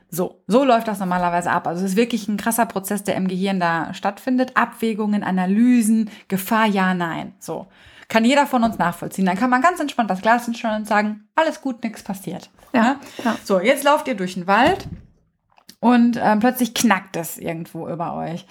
[0.09, 1.65] So, so läuft das normalerweise ab.
[1.65, 4.55] Also es ist wirklich ein krasser Prozess, der im Gehirn da stattfindet.
[4.55, 7.33] Abwägungen, Analysen, Gefahr, ja, nein.
[7.39, 7.65] So.
[8.09, 9.25] Kann jeder von uns nachvollziehen.
[9.25, 12.51] Dann kann man ganz entspannt das Glas hinstellen und sagen, alles gut, nichts passiert.
[12.73, 13.37] Ja, ja.
[13.43, 14.87] So, jetzt lauft ihr durch den Wald
[15.83, 18.45] und ähm, plötzlich knackt es irgendwo über euch.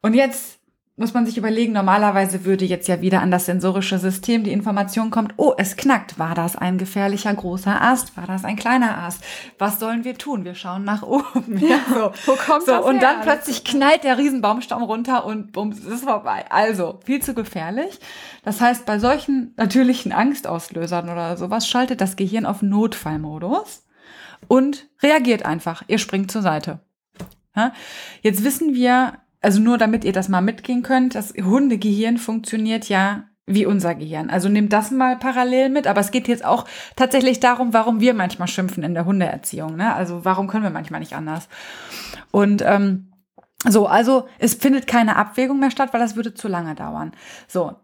[0.00, 0.58] Und jetzt
[0.98, 5.10] muss man sich überlegen, normalerweise würde jetzt ja wieder an das sensorische System die Information
[5.10, 6.18] kommt, oh, es knackt.
[6.18, 8.16] War das ein gefährlicher großer Ast?
[8.16, 9.22] War das ein kleiner Ast?
[9.58, 10.44] Was sollen wir tun?
[10.44, 11.58] Wir schauen nach oben.
[11.58, 12.12] Ja, so.
[12.26, 13.12] Wo kommt so, das Und her?
[13.12, 16.44] dann plötzlich knallt der Riesenbaumstamm runter und bums, es ist vorbei.
[16.50, 18.00] Also, viel zu gefährlich.
[18.42, 23.82] Das heißt, bei solchen natürlichen Angstauslösern oder sowas schaltet das Gehirn auf Notfallmodus
[24.46, 25.82] und reagiert einfach.
[25.88, 26.80] Ihr springt zur Seite.
[27.56, 27.72] Ja?
[28.22, 33.24] Jetzt wissen wir, also nur damit ihr das mal mitgehen könnt, das Hundegehirn funktioniert ja
[33.46, 34.30] wie unser Gehirn.
[34.30, 36.66] Also nehmt das mal parallel mit, aber es geht jetzt auch
[36.96, 39.76] tatsächlich darum, warum wir manchmal schimpfen in der Hundeerziehung.
[39.76, 39.94] Ne?
[39.94, 41.48] Also warum können wir manchmal nicht anders?
[42.30, 43.12] Und ähm,
[43.64, 47.12] so, also es findet keine Abwägung mehr statt, weil das würde zu lange dauern.
[47.48, 47.74] So.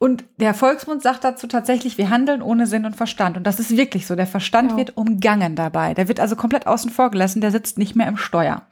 [0.00, 3.36] Und der Volksmund sagt dazu tatsächlich, wir handeln ohne Sinn und Verstand.
[3.36, 4.14] Und das ist wirklich so.
[4.14, 4.76] Der Verstand Ja.
[4.76, 5.92] wird umgangen dabei.
[5.94, 7.40] Der wird also komplett außen vor gelassen.
[7.40, 8.62] Der sitzt nicht mehr im Steuer.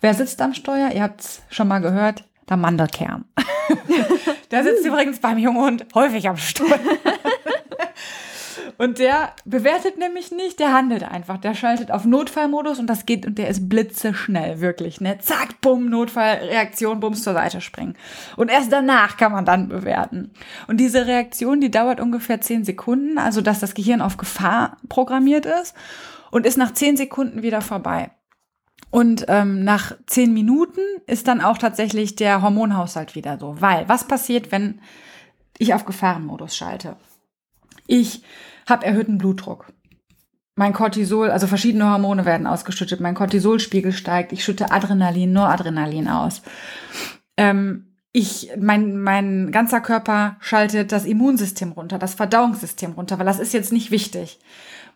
[0.00, 0.90] Wer sitzt am Steuer?
[0.92, 2.24] Ihr habt es schon mal gehört.
[2.48, 3.24] Der Mandelkern.
[4.50, 6.78] der sitzt übrigens beim Junghund häufig am Steuer.
[8.82, 11.38] Und der bewertet nämlich nicht, der handelt einfach.
[11.38, 15.00] Der schaltet auf Notfallmodus und das geht und der ist blitzeschnell, wirklich.
[15.00, 15.18] Ne?
[15.20, 17.94] Zack, bumm, Notfallreaktion, bums zur Seite springen.
[18.36, 20.32] Und erst danach kann man dann bewerten.
[20.66, 25.46] Und diese Reaktion, die dauert ungefähr zehn Sekunden, also dass das Gehirn auf Gefahr programmiert
[25.46, 25.76] ist
[26.32, 28.10] und ist nach zehn Sekunden wieder vorbei.
[28.90, 33.60] Und ähm, nach zehn Minuten ist dann auch tatsächlich der Hormonhaushalt wieder so.
[33.60, 34.80] Weil, was passiert, wenn
[35.56, 36.96] ich auf Gefahrenmodus schalte?
[37.86, 38.24] Ich
[38.68, 39.66] habe erhöhten Blutdruck.
[40.54, 43.00] Mein Cortisol, also verschiedene Hormone werden ausgeschüttet.
[43.00, 44.32] Mein Cortisolspiegel steigt.
[44.32, 46.42] Ich schütte Adrenalin, Noradrenalin aus.
[47.38, 53.38] Ähm, ich, mein, mein ganzer Körper schaltet das Immunsystem runter, das Verdauungssystem runter, weil das
[53.38, 54.38] ist jetzt nicht wichtig.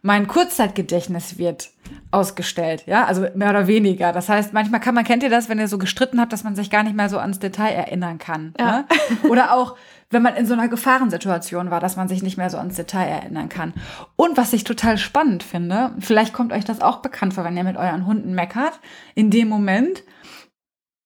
[0.02, 1.70] Mein Kurzzeitgedächtnis wird
[2.10, 4.12] ausgestellt, ja, also mehr oder weniger.
[4.12, 6.54] Das heißt, manchmal kann man, kennt ihr das, wenn ihr so gestritten habt, dass man
[6.54, 8.52] sich gar nicht mehr so ans Detail erinnern kann.
[8.60, 8.80] Ja.
[8.80, 8.84] Ne?
[9.30, 9.76] Oder auch,
[10.10, 13.06] wenn man in so einer Gefahrensituation war, dass man sich nicht mehr so ans Detail
[13.06, 13.74] erinnern kann.
[14.14, 17.64] Und was ich total spannend finde, vielleicht kommt euch das auch bekannt vor, wenn ihr
[17.64, 18.78] mit euren Hunden meckert,
[19.14, 20.04] in dem Moment,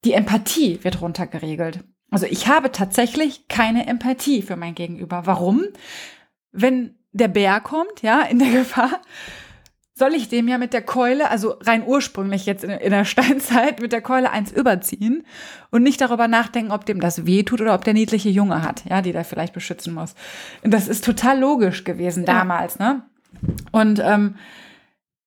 [0.04, 1.84] die Empathie wird runtergeregelt.
[2.10, 5.26] Also ich habe tatsächlich keine Empathie für mein Gegenüber.
[5.26, 5.64] Warum?
[6.52, 9.00] Wenn der Bär kommt, ja, in der Gefahr,
[10.00, 13.80] soll ich dem ja mit der Keule, also rein ursprünglich jetzt in, in der Steinzeit,
[13.80, 15.22] mit der Keule eins überziehen
[15.70, 18.82] und nicht darüber nachdenken, ob dem das weh tut oder ob der niedliche Junge hat,
[18.90, 20.16] ja, die der vielleicht beschützen muss.
[20.64, 22.32] Und das ist total logisch gewesen Ja.
[22.34, 23.02] damals, ne?
[23.70, 24.34] Und ähm,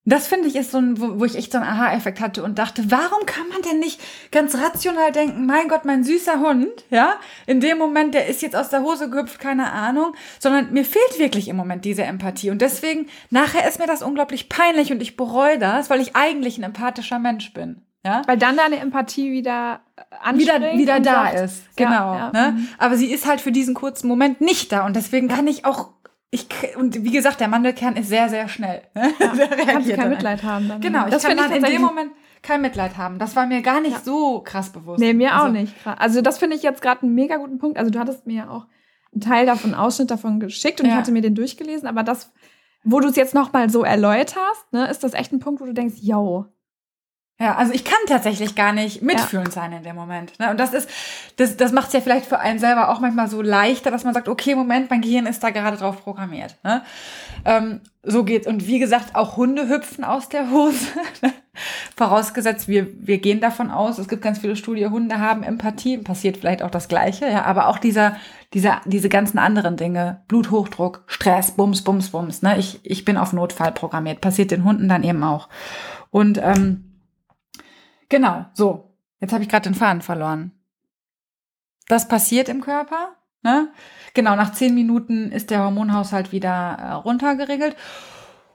[0.05, 2.59] das finde ich ist so ein, wo, wo ich echt so einen Aha-Effekt hatte und
[2.59, 4.01] dachte, warum kann man denn nicht
[4.31, 8.55] ganz rational denken, mein Gott, mein süßer Hund, ja, in dem Moment, der ist jetzt
[8.55, 12.61] aus der Hose gehüpft, keine Ahnung, sondern mir fehlt wirklich im Moment diese Empathie und
[12.61, 16.63] deswegen, nachher ist mir das unglaublich peinlich und ich bereue das, weil ich eigentlich ein
[16.63, 18.21] empathischer Mensch bin, ja.
[18.25, 22.13] Weil dann deine Empathie wieder äh, Wieder, wieder da sagt, ist, Ja, genau.
[22.15, 22.51] ja, ne?
[22.51, 22.67] mhm.
[22.77, 25.91] Aber sie ist halt für diesen kurzen Moment nicht da und deswegen kann ich auch,
[26.33, 28.81] ich, und wie gesagt, der Mandelkern ist sehr, sehr schnell.
[28.95, 29.13] Ne?
[29.19, 30.67] Der Kannst du kein Mitleid haben.
[30.67, 30.81] Dann.
[30.81, 32.11] Genau, das ich kann dann in dem Moment
[32.41, 33.19] kein Mitleid haben.
[33.19, 33.99] Das war mir gar nicht Ja.
[34.03, 34.99] so krass bewusst.
[34.99, 35.73] Nee, mir also, auch nicht.
[35.85, 37.77] Also das finde ich jetzt gerade einen mega guten Punkt.
[37.77, 38.65] Also du hattest mir ja auch
[39.13, 40.93] einen Teil davon, einen Ausschnitt davon geschickt und Ja.
[40.93, 42.31] ich hatte mir den durchgelesen, aber das,
[42.83, 45.73] wo du es jetzt nochmal so erläuterst, ne, ist das echt ein Punkt, wo du
[45.73, 46.47] denkst, yo,
[47.43, 50.39] Ja, also ich kann tatsächlich gar nicht mitfühlend sein in dem Moment.
[50.39, 50.49] Ne?
[50.49, 50.89] Und das ist,
[51.35, 54.13] das, das macht es ja vielleicht für einen selber auch manchmal so leichter, dass man
[54.13, 56.55] sagt, okay, Moment, mein Gehirn ist da gerade drauf programmiert.
[56.63, 56.83] Ne?
[57.43, 58.47] Ähm, so geht's.
[58.47, 60.87] Und wie gesagt, auch Hunde hüpfen aus der Hose.
[61.97, 66.37] Vorausgesetzt, wir, wir gehen davon aus, es gibt ganz viele Studien, Hunde haben Empathie, passiert
[66.37, 68.15] vielleicht auch das Gleiche, ja, aber auch dieser,
[68.53, 72.57] dieser, diese ganzen anderen Dinge, Bluthochdruck, Stress, Bums, Bums, Bums, ne?
[72.57, 75.49] Ich, ich bin auf Notfall programmiert, passiert den Hunden dann eben auch.
[76.09, 76.92] Und ähm,
[78.13, 78.95] Genau, so.
[79.21, 80.51] Jetzt habe ich gerade den Faden verloren.
[81.87, 83.15] Das passiert im Körper.
[83.41, 83.69] Ne?
[84.13, 87.75] Genau, nach zehn Minuten ist der Hormonhaushalt wieder äh, runtergeregelt.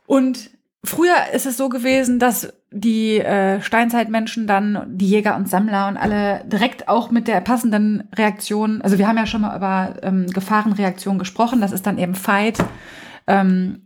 [0.07, 0.51] Und
[0.85, 5.97] früher ist es so gewesen, dass die äh, Steinzeitmenschen dann, die Jäger und Sammler und
[5.97, 10.29] alle direkt auch mit der passenden Reaktion, also wir haben ja schon mal über ähm,
[10.29, 12.59] Gefahrenreaktion gesprochen, das ist dann eben Fight,
[13.27, 13.85] ähm,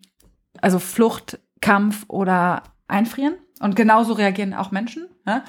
[0.61, 3.37] also Flucht, Kampf oder Einfrieren.
[3.63, 5.07] Und genauso reagieren auch Menschen.
[5.25, 5.43] Ne?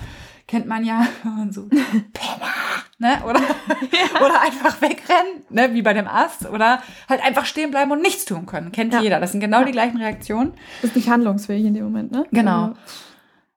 [0.47, 1.67] Kennt man ja, wenn man so
[2.99, 3.21] ne?
[3.25, 3.39] Oder,
[4.25, 5.73] oder einfach wegrennen, ne?
[5.73, 6.47] wie bei dem Ast.
[6.49, 8.71] Oder halt einfach stehen bleiben und nichts tun können.
[8.71, 9.01] Kennt Ja.
[9.01, 9.19] jeder.
[9.19, 9.65] Das sind genau Ja.
[9.65, 10.53] die gleichen Reaktionen.
[10.81, 12.25] bist nicht handlungsfähig in dem Moment, ne?
[12.31, 12.75] Genau.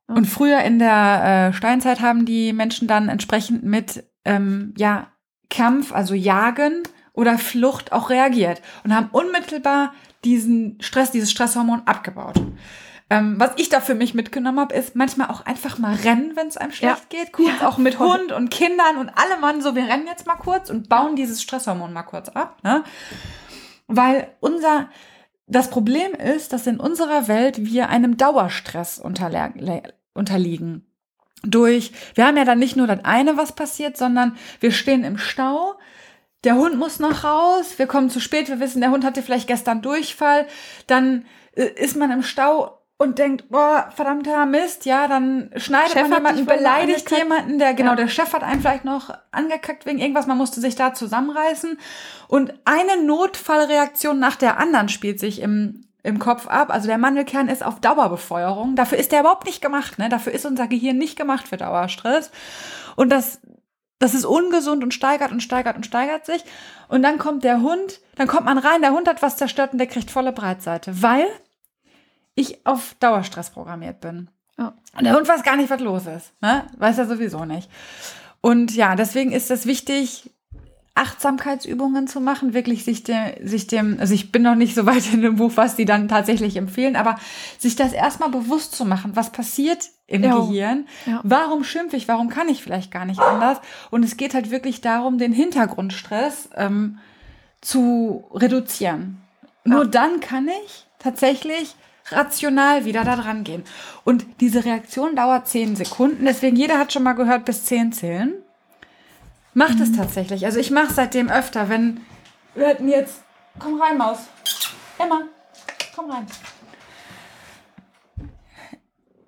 [0.08, 5.08] Also, Und früher in der äh, Steinzeit haben die Menschen dann entsprechend mit ähm, ja,
[5.50, 6.82] Kampf, also Jagen
[7.12, 9.92] oder Flucht auch reagiert und haben unmittelbar
[10.24, 12.40] diesen Stress, dieses Stresshormon abgebaut.
[13.08, 16.48] Ähm, was ich da für mich mitgenommen habe, ist manchmal auch einfach mal rennen, wenn
[16.48, 17.20] es einem schlecht ja.
[17.20, 17.32] geht.
[17.32, 18.08] Kurz ja, auch mit voll.
[18.08, 21.40] Hund und Kindern und alle Mann so, wir rennen jetzt mal kurz und bauen dieses
[21.40, 22.58] Stresshormon mal kurz ab.
[22.64, 22.82] Ne?
[23.86, 24.88] Weil unser,
[25.46, 30.86] das Problem ist, dass in unserer Welt wir einem Dauerstress unterliegen.
[31.42, 35.18] Durch, wir haben ja dann nicht nur das eine, was passiert, sondern wir stehen im
[35.18, 35.74] Stau,
[36.42, 39.46] der Hund muss noch raus, wir kommen zu spät, wir wissen, der Hund hatte vielleicht
[39.46, 40.46] gestern Durchfall,
[40.86, 46.08] dann äh, ist man im Stau und denkt, boah, verdammter Mist, ja, dann schneidet Chef
[46.08, 47.96] man jemanden, beleidigt jemanden, der, genau, ja.
[47.96, 51.78] der Chef hat einen vielleicht noch angekackt wegen irgendwas, man musste sich da zusammenreißen.
[52.28, 56.70] Und eine Notfallreaktion nach der anderen spielt sich im, im Kopf ab.
[56.70, 58.76] Also der Mandelkern ist auf Dauerbefeuerung.
[58.76, 60.08] Dafür ist der überhaupt nicht gemacht, ne?
[60.08, 62.30] Dafür ist unser Gehirn nicht gemacht für Dauerstress.
[62.96, 63.40] Und das,
[63.98, 66.42] das ist ungesund und steigert und steigert und steigert sich.
[66.88, 69.78] Und dann kommt der Hund, dann kommt man rein, der Hund hat was zerstört und
[69.78, 71.26] der kriegt volle Breitseite, weil
[72.36, 74.28] ich auf Dauerstress programmiert bin.
[74.58, 74.70] Oh.
[74.96, 76.32] Und der Hund weiß gar nicht, was los ist.
[76.40, 76.64] Ne?
[76.78, 77.68] Weiß er sowieso nicht.
[78.40, 80.30] Und ja, deswegen ist es wichtig,
[80.96, 85.12] Achtsamkeitsübungen zu machen, wirklich sich dem, sich dem, also ich bin noch nicht so weit
[85.12, 87.18] in dem Buch, was die dann tatsächlich empfehlen, aber
[87.58, 90.36] sich das erstmal bewusst zu machen, was passiert im ja.
[90.36, 91.20] Gehirn, ja.
[91.22, 93.58] warum schimpfe ich, warum kann ich vielleicht gar nicht anders
[93.90, 96.98] und es geht halt wirklich darum, den Hintergrundstress ähm,
[97.60, 99.20] zu reduzieren.
[99.64, 99.74] Ja.
[99.74, 101.74] Nur dann kann ich tatsächlich
[102.10, 103.64] rational wieder da dran gehen.
[104.04, 106.24] Und diese Reaktion dauert zehn Sekunden.
[106.24, 108.34] Deswegen, jeder hat schon mal gehört, bis zehn zählen.
[109.54, 109.82] Macht mhm.
[109.82, 110.44] es tatsächlich.
[110.44, 112.00] Also ich mache seitdem öfter, wenn
[112.54, 113.22] wir hatten jetzt.
[113.58, 114.18] Komm rein, Maus.
[114.98, 115.22] Emma,
[115.94, 116.26] komm rein.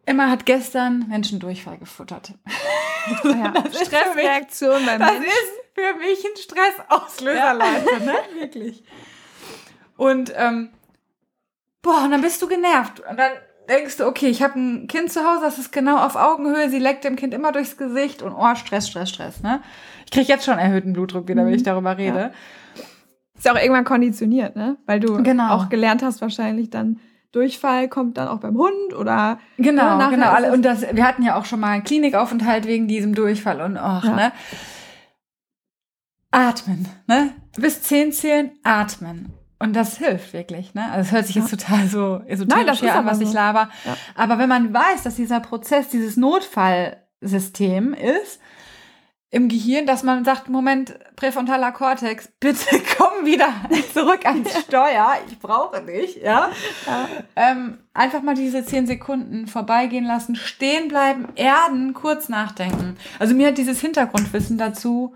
[0.06, 2.32] Emma hat gestern Menschen Durchfall gefuttert.
[3.24, 7.52] Ja, Stressreaktion beim Das ist für mich ein Stressauslöser, ja.
[7.52, 8.14] Leute, ne?
[8.38, 8.82] Wirklich.
[9.98, 10.70] Und ähm,
[11.82, 13.00] boah, und dann bist du genervt.
[13.00, 13.32] Und dann
[13.68, 16.78] denkst du, okay, ich habe ein Kind zu Hause, das ist genau auf Augenhöhe, sie
[16.78, 19.60] leckt dem Kind immer durchs Gesicht und oh, Stress, Stress, Stress, ne?
[20.04, 21.66] Ich kriege jetzt schon erhöhten Blutdruck wieder, wenn ich mhm.
[21.66, 22.18] darüber rede.
[22.18, 22.30] Ja.
[23.36, 24.78] Ist ja auch irgendwann konditioniert, ne?
[24.86, 25.50] Weil du genau.
[25.50, 26.98] auch gelernt hast, wahrscheinlich dann
[27.30, 30.52] Durchfall kommt dann auch beim Hund oder genau, ne, genau.
[30.52, 34.04] Und das, wir hatten ja auch schon mal einen Klinikaufenthalt wegen diesem Durchfall und ach,
[34.04, 34.16] ja.
[34.16, 34.32] ne?
[36.30, 37.34] Atmen, ne?
[37.56, 39.37] Bis zehn zählen, atmen.
[39.60, 40.90] Und das hilft wirklich, ne?
[40.90, 43.24] Also es hört sich jetzt total so esoterisch Nein, an, was so.
[43.24, 43.70] ich laber.
[43.84, 43.96] Ja.
[44.14, 48.40] Aber wenn man weiß, dass dieser Prozess, dieses Notfallsystem ist,
[49.30, 53.48] im Gehirn, dass man sagt, Moment, präfrontaler Kortex, bitte komm wieder
[53.92, 56.50] zurück ans Steuer, ich brauche dich, ja.
[56.86, 57.08] ja.
[57.36, 62.96] Ähm, einfach mal diese zehn Sekunden vorbeigehen lassen, stehen bleiben, erden, kurz nachdenken.
[63.18, 65.14] Also mir hat dieses Hintergrundwissen dazu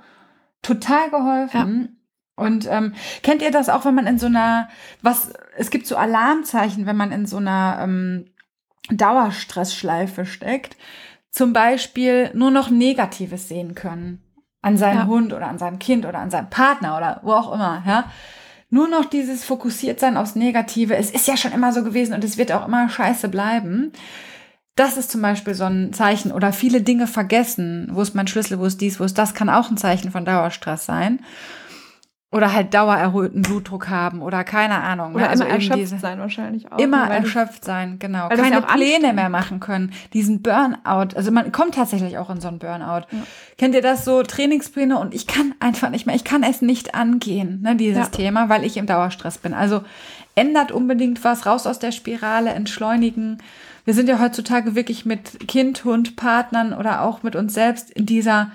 [0.61, 2.02] total geholfen.
[2.35, 4.69] Und ähm, kennt ihr das auch, wenn man in so einer,
[5.03, 8.27] was, es gibt so Alarmzeichen, wenn man in so einer ähm,
[8.91, 10.77] Dauerstressschleife steckt,
[11.31, 14.23] zum Beispiel nur noch Negatives sehen können
[14.61, 15.07] an seinem ja.
[15.07, 18.11] Hund oder an seinem Kind oder an seinem Partner oder wo auch immer, ja.
[18.71, 20.97] Nur noch dieses fokussiert sein aufs Negative.
[20.97, 23.93] Es ist ja schon immer so gewesen und es wird auch immer scheiße bleiben.
[24.77, 27.91] Das ist zum Beispiel so ein Zeichen oder viele Dinge vergessen.
[27.93, 28.59] Wo ist mein Schlüssel?
[28.59, 28.99] Wo ist dies?
[28.99, 29.35] Wo ist das?
[29.35, 31.21] Kann auch ein Zeichen von Dauerstress sein
[32.33, 35.15] oder halt dauererhöhten Blutdruck haben oder keine Ahnung.
[35.15, 35.29] Oder ne?
[35.29, 36.79] also immer erschöpft diese, sein wahrscheinlich auch.
[36.79, 38.31] Immer ne, erschöpft sein, genau.
[38.31, 39.93] Keine Pläne mehr machen können.
[40.15, 43.07] Diesen Burnout, also man kommt tatsächlich auch in so einen Burnout.
[43.11, 43.19] Ja.
[43.59, 46.95] Kennt ihr das so, Trainingspläne und ich kann einfach nicht mehr, ich kann es nicht
[46.95, 48.07] angehen, ne, dieses ja.
[48.07, 49.53] Thema, weil ich im Dauerstress bin.
[49.53, 49.83] Also
[50.35, 53.43] ändert unbedingt was, raus aus der Spirale, entschleunigen.
[53.85, 58.07] Wir sind ja heutzutage wirklich mit Kind, Hund, Partnern oder auch mit uns selbst in
[58.07, 58.53] dieser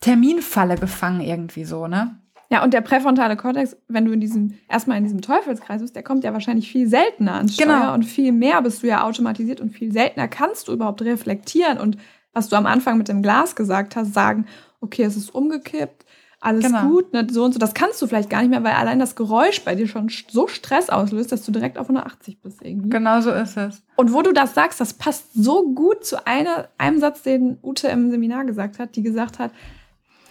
[0.00, 2.16] Terminfalle gefangen irgendwie so, ne?
[2.52, 6.02] Ja, und der präfrontale Kortex, wenn du in diesem, erstmal in diesem Teufelskreis bist, der
[6.02, 7.94] kommt ja wahrscheinlich viel seltener ans Steuer genau.
[7.94, 11.96] und viel mehr bist du ja automatisiert und viel seltener kannst du überhaupt reflektieren und
[12.34, 14.44] was du am Anfang mit dem Glas gesagt hast, sagen,
[14.82, 16.04] okay, es ist umgekippt,
[16.40, 16.88] alles genau.
[16.88, 17.58] gut, ne, so und so.
[17.58, 20.46] Das kannst du vielleicht gar nicht mehr, weil allein das Geräusch bei dir schon so
[20.46, 22.90] Stress auslöst, dass du direkt auf 180 bist irgendwie.
[22.90, 23.82] Genau so ist es.
[23.96, 27.88] Und wo du das sagst, das passt so gut zu einer, einem Satz, den Ute
[27.88, 29.52] im Seminar gesagt hat, die gesagt hat,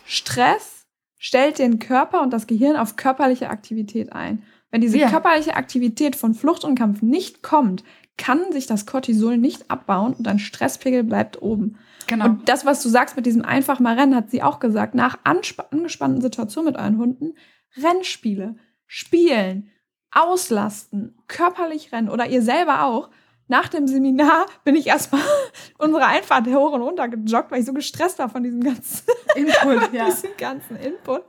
[0.06, 0.81] Stress
[1.24, 4.42] stellt den Körper und das Gehirn auf körperliche Aktivität ein.
[4.72, 5.08] Wenn diese ja.
[5.08, 7.84] körperliche Aktivität von Flucht und Kampf nicht kommt,
[8.18, 11.78] kann sich das Cortisol nicht abbauen und dein Stresspegel bleibt oben.
[12.08, 12.26] Genau.
[12.26, 15.20] Und das, was du sagst mit diesem einfach mal Rennen, hat sie auch gesagt, nach
[15.24, 17.36] angespannten Situationen mit euren Hunden,
[17.78, 18.56] Rennspiele,
[18.88, 19.70] spielen,
[20.10, 23.12] auslasten, körperlich rennen oder ihr selber auch,
[23.52, 25.22] nach dem Seminar bin ich erstmal
[25.78, 29.04] unsere Einfahrt hoch und runter gejoggt, weil ich so gestresst war von diesem ganzen
[29.36, 30.06] Input, ja.
[30.06, 31.24] diesem ganzen Input.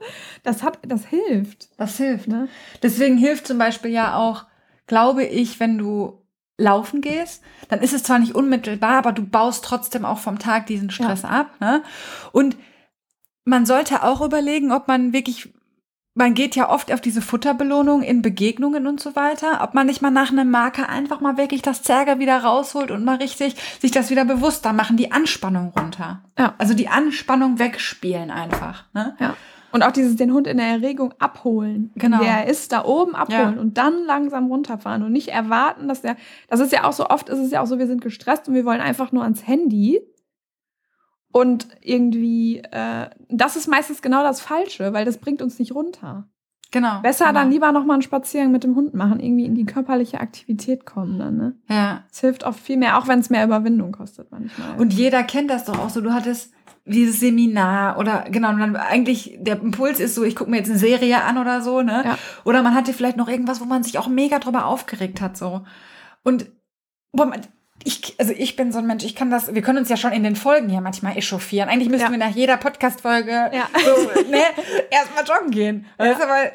[0.45, 1.69] Das hat, das hilft.
[1.79, 2.29] Das hilft.
[2.29, 2.49] Ne?
[2.83, 4.47] Deswegen hilft zum Beispiel ja auch,
[4.87, 6.23] glaube ich, wenn du
[6.59, 10.67] laufen gehst, dann ist es zwar nicht unmittelbar, aber du baust trotzdem auch vom Tag
[10.67, 11.29] diesen Stress ja.
[11.29, 11.61] ab.
[11.61, 11.83] Ne?
[12.31, 12.57] Und
[13.45, 15.53] man sollte auch überlegen, ob man wirklich
[16.15, 20.03] man geht ja oft auf diese Futterbelohnung in Begegnungen und so weiter, ob man nicht
[20.03, 23.93] mal nach einem Marker einfach mal wirklich das Zerger wieder rausholt und mal richtig sich
[23.93, 26.23] das wieder bewusster machen, die Anspannung runter.
[26.39, 26.55] Ja.
[26.59, 28.85] Also die Anspannung wegspielen einfach.
[28.93, 29.17] Ne?
[29.21, 29.35] Ja.
[29.73, 31.93] Und auch dieses den Hund in der Erregung abholen.
[31.95, 32.19] Genau.
[32.19, 33.61] Der ist da oben abholen ja.
[33.61, 36.17] und dann langsam runterfahren und nicht erwarten, dass der,
[36.49, 38.55] das ist ja auch so oft, ist es ja auch so, wir sind gestresst und
[38.55, 40.03] wir wollen einfach nur ans Handy
[41.33, 46.29] und irgendwie, äh, das ist meistens genau das Falsche, weil das bringt uns nicht runter.
[46.73, 47.01] Genau.
[47.01, 47.41] Besser genau.
[47.41, 51.19] dann lieber nochmal einen Spaziergang mit dem Hund machen, irgendwie in die körperliche Aktivität kommen
[51.19, 51.55] dann, ne?
[51.69, 52.05] Ja.
[52.11, 54.79] Es hilft oft viel mehr, auch wenn es mehr Überwindung kostet manchmal.
[54.79, 56.01] Und jeder kennt das doch auch so.
[56.01, 56.55] Du hattest
[56.85, 60.71] dieses Seminar oder genau, und dann eigentlich der Impuls ist so, ich gucke mir jetzt
[60.71, 62.03] eine Serie an oder so, ne?
[62.05, 62.19] Ja.
[62.45, 65.63] Oder man hatte vielleicht noch irgendwas, wo man sich auch mega drüber aufgeregt hat, so.
[66.25, 66.51] Und
[67.13, 67.43] boah, man,
[67.85, 70.13] ich, also ich bin so ein Mensch, ich kann das, wir können uns ja schon
[70.13, 71.69] in den Folgen hier manchmal echauffieren.
[71.69, 72.11] Eigentlich müssten ja.
[72.11, 73.69] wir nach jeder Podcast-Folge ja.
[73.85, 74.43] so, ne,
[74.91, 75.87] erstmal joggen gehen.
[75.99, 76.19] Ja.
[76.19, 76.53] Weil,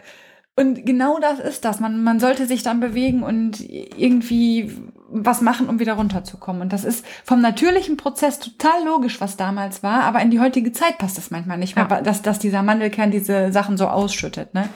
[0.56, 1.80] und genau das ist das.
[1.80, 4.72] Man, man sollte sich dann bewegen und irgendwie
[5.10, 6.62] was machen, um wieder runterzukommen.
[6.62, 10.72] Und das ist vom natürlichen Prozess total logisch, was damals war, aber in die heutige
[10.72, 14.54] Zeit passt es manchmal nicht mehr, dass, dass dieser Mandelkern diese Sachen so ausschüttet.
[14.54, 14.68] Ne?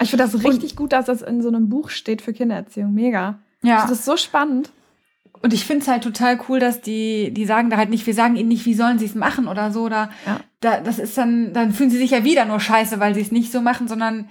[0.00, 2.92] Ich finde das richtig und, gut, dass das in so einem Buch steht für Kindererziehung.
[2.92, 3.38] Mega.
[3.62, 3.82] Ja.
[3.82, 4.70] Das ist so spannend.
[5.42, 8.14] Und ich finde es halt total cool, dass die, die sagen da halt nicht, wir
[8.14, 9.84] sagen ihnen nicht, wie sollen sie es machen oder so.
[9.84, 10.40] Oder ja.
[10.60, 13.32] da, das ist dann, dann fühlen sie sich ja wieder nur scheiße, weil sie es
[13.32, 14.28] nicht so machen, sondern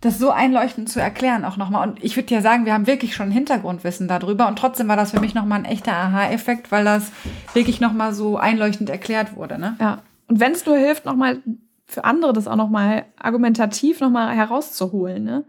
[0.00, 1.88] das so einleuchtend zu erklären auch nochmal.
[1.88, 4.46] Und ich würde ja sagen, wir haben wirklich schon Hintergrundwissen darüber.
[4.46, 7.10] Und trotzdem war das für mich nochmal ein echter Aha-Effekt, weil das
[7.52, 9.58] wirklich nochmal so einleuchtend erklärt wurde.
[9.58, 9.76] Ne?
[9.80, 10.02] Ja.
[10.28, 11.42] Und wenn es nur hilft, nochmal
[11.84, 15.44] für andere das auch nochmal argumentativ nochmal herauszuholen, ne?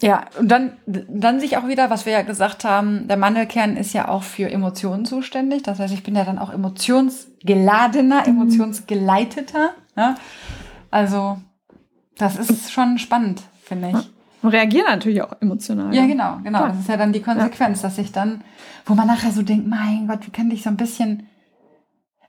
[0.00, 3.92] Ja, und dann, dann sich auch wieder, was wir ja gesagt haben, der Mandelkern ist
[3.92, 5.62] ja auch für Emotionen zuständig.
[5.62, 8.28] Das heißt, ich bin ja dann auch emotionsgeladener, mhm.
[8.28, 9.70] emotionsgeleiteter.
[9.96, 10.16] Ja?
[10.90, 11.38] Also,
[12.18, 14.12] das ist schon spannend, finde ich.
[14.42, 15.94] Und reagieren natürlich auch emotional.
[15.94, 16.58] Ja, genau, genau.
[16.58, 16.68] Klar.
[16.70, 17.88] Das ist ja dann die Konsequenz, ja.
[17.88, 18.42] dass ich dann,
[18.84, 21.28] wo man nachher so denkt, mein Gott, wie kann ich so ein bisschen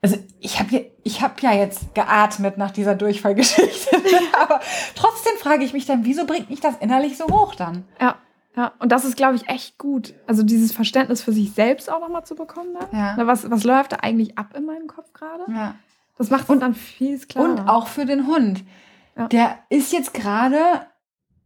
[0.05, 3.95] also ich habe ja, ich hab ja jetzt geatmet nach dieser Durchfallgeschichte.
[4.41, 4.60] Aber
[4.95, 7.86] trotzdem frage ich mich dann, wieso bringt mich das innerlich so hoch dann?
[8.01, 8.16] Ja.
[8.58, 10.14] Ja, und das ist, glaube ich, echt gut.
[10.28, 12.70] Also dieses Verständnis für sich selbst auch nochmal zu bekommen.
[12.80, 13.18] Dann.
[13.18, 13.28] Ja.
[13.28, 15.43] Was, was läuft da eigentlich ab in meinem Kopf gerade?
[15.49, 15.76] Ja.
[16.18, 17.49] Das macht es dann viel klarer.
[17.49, 18.64] Und auch für den Hund.
[19.18, 19.28] Ja.
[19.28, 20.58] Der ist jetzt gerade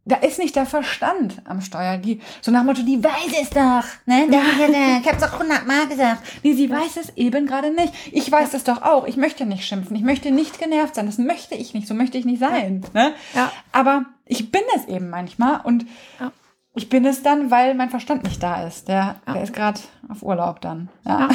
[0.06, 1.98] da ist nicht der Verstand am Steuer.
[1.98, 3.84] Die, so nach dem Motto, die weiß es doch.
[4.06, 4.28] Ne?
[4.30, 4.98] Ja.
[5.00, 6.22] Ich hab's doch hundertmal gesagt.
[6.42, 7.92] Nee, sie weiß es eben gerade nicht.
[8.10, 9.06] Ich weiß es doch auch.
[9.06, 9.96] Ich möchte nicht schimpfen.
[9.96, 11.06] Ich möchte nicht genervt sein.
[11.06, 11.86] Das möchte ich nicht.
[11.86, 12.82] So möchte ich nicht sein.
[12.94, 13.12] Ne?
[13.34, 13.52] Ja.
[13.72, 15.60] Aber ich bin es eben manchmal.
[15.64, 15.84] Und
[16.18, 16.32] ja.
[16.74, 18.88] ich bin es dann, weil mein Verstand nicht da ist.
[18.88, 19.32] Der, ja.
[19.34, 20.88] der ist gerade auf Urlaub dann.
[21.06, 21.28] Ja.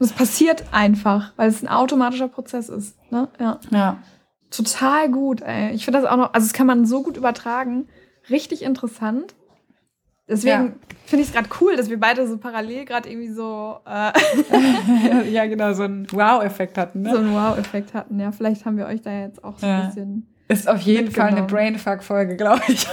[0.00, 2.96] Das passiert einfach, weil es ein automatischer Prozess ist.
[3.10, 3.28] Ne?
[3.40, 3.60] Ja.
[3.70, 3.96] ja.
[4.50, 5.72] Total gut, ey.
[5.72, 7.88] Ich finde das auch noch, also das kann man so gut übertragen
[8.30, 9.34] richtig interessant.
[10.28, 10.72] Deswegen ja.
[11.06, 13.78] finde ich es gerade cool, dass wir beide so parallel gerade irgendwie so.
[13.86, 14.12] Äh
[15.30, 17.02] ja, genau, so einen Wow-Effekt hatten.
[17.02, 17.10] Ne?
[17.10, 18.30] So einen Wow-Effekt hatten, ja.
[18.30, 19.80] Vielleicht haben wir euch da jetzt auch so ja.
[19.80, 20.34] ein bisschen.
[20.48, 22.86] Ist auf jeden Fall eine Brainfuck-Folge, glaube ich.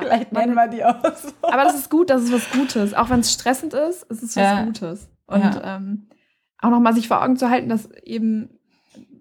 [0.00, 1.28] Vielleicht nennen wir die auch so.
[1.42, 2.94] Aber das ist gut, das ist was Gutes.
[2.94, 4.64] Auch wenn es stressend ist, ist es was.
[4.64, 5.08] Gutes.
[5.26, 6.08] Und ähm,
[6.60, 8.57] auch nochmal sich vor Augen zu halten, dass eben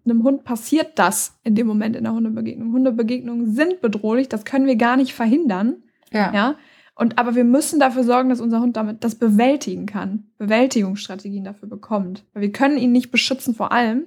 [0.10, 2.72] einem Hund passiert das in dem Moment in der Hundebegegnung.
[2.72, 5.84] Hundebegegnungen sind bedrohlich, das können wir gar nicht verhindern.
[6.12, 6.34] Ja.
[6.34, 6.56] ja?
[6.96, 11.70] Und aber wir müssen dafür sorgen, dass unser Hund damit das bewältigen kann, Bewältigungsstrategien dafür
[11.70, 12.26] bekommt.
[12.34, 14.06] Weil wir können ihn nicht beschützen vor allem,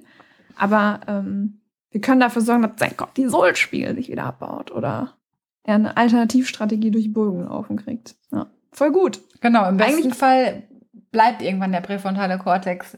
[0.57, 5.15] aber ähm, wir können dafür sorgen, dass sein Cortisolspiegel sich wieder abbaut oder
[5.63, 8.15] er eine Alternativstrategie durch Burgenlaufen kriegt.
[8.31, 8.47] Ja.
[8.71, 9.21] Voll gut.
[9.41, 10.63] Genau, im besten Eigentlich Fall
[11.11, 12.97] bleibt irgendwann der präfrontale Kortex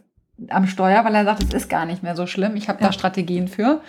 [0.49, 2.55] am Steuer, weil er sagt, es ist gar nicht mehr so schlimm.
[2.55, 2.87] Ich habe ja.
[2.87, 3.81] da Strategien für.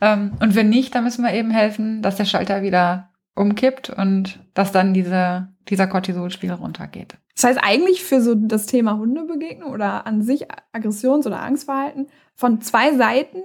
[0.00, 4.40] Ähm, und wenn nicht, dann müssen wir eben helfen, dass der Schalter wieder umkippt und
[4.54, 7.16] dass dann diese, dieser Cortisolspiegel runtergeht.
[7.34, 12.60] Das heißt eigentlich für so das Thema Hundebegegnung oder an sich Aggressions- oder Angstverhalten von
[12.60, 13.38] zwei Seiten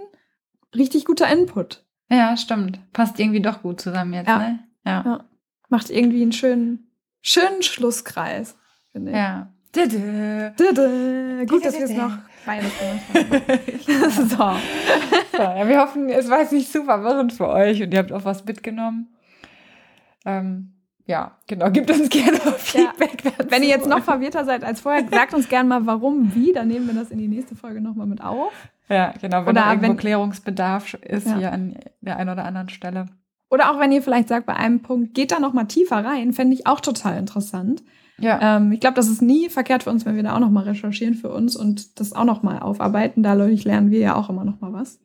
[0.75, 1.85] richtig guter Input.
[2.09, 2.79] Ja, stimmt.
[2.93, 4.37] Passt irgendwie doch gut zusammen jetzt, ja.
[4.37, 4.59] ne?
[4.85, 5.03] Ja.
[5.05, 5.25] ja.
[5.69, 8.57] Macht irgendwie einen schönen, schönen Schlusskreis,
[8.91, 9.17] finde ich.
[9.17, 9.53] Ja.
[9.75, 10.53] Dede.
[10.57, 11.45] Dede.
[11.47, 12.17] Gut, dass wir es noch
[14.17, 14.35] so.
[14.35, 18.11] so ja, wir hoffen, es war jetzt nicht zu verwirrend für euch und ihr habt
[18.11, 19.13] auch was mitgenommen.
[20.25, 20.73] Ähm,
[21.05, 23.23] ja, genau, gebt uns gerne Feedback.
[23.23, 23.31] Ja.
[23.49, 26.67] Wenn ihr jetzt noch verwirrter seid als vorher, sagt uns gerne mal, warum, wie, dann
[26.67, 28.53] nehmen wir das in die nächste Folge nochmal mit auf.
[28.89, 31.37] Ja, genau, wenn oder wenn, Klärungsbedarf ist ja.
[31.37, 33.07] hier an der einen oder anderen Stelle.
[33.49, 36.53] Oder auch wenn ihr vielleicht sagt, bei einem Punkt, geht da nochmal tiefer rein, fände
[36.53, 37.83] ich auch total interessant.
[38.19, 38.57] Ja.
[38.57, 41.13] Ähm, ich glaube, das ist nie verkehrt für uns, wenn wir da auch nochmal recherchieren
[41.13, 43.23] für uns und das auch nochmal aufarbeiten.
[43.23, 44.99] Dadurch lernen wir ja auch immer nochmal was.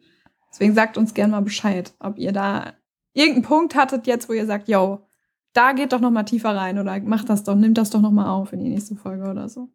[0.51, 2.73] Deswegen sagt uns gerne mal Bescheid, ob ihr da
[3.13, 5.07] irgendeinen Punkt hattet jetzt, wo ihr sagt, yo,
[5.53, 8.11] da geht doch noch mal tiefer rein oder macht das doch, nimmt das doch noch
[8.11, 9.69] mal auf in die nächste Folge oder so.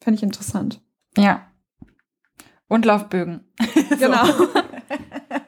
[0.00, 0.80] Fände ich interessant.
[1.16, 1.46] Ja.
[2.68, 3.44] Und Laufbögen.
[3.98, 4.24] Genau.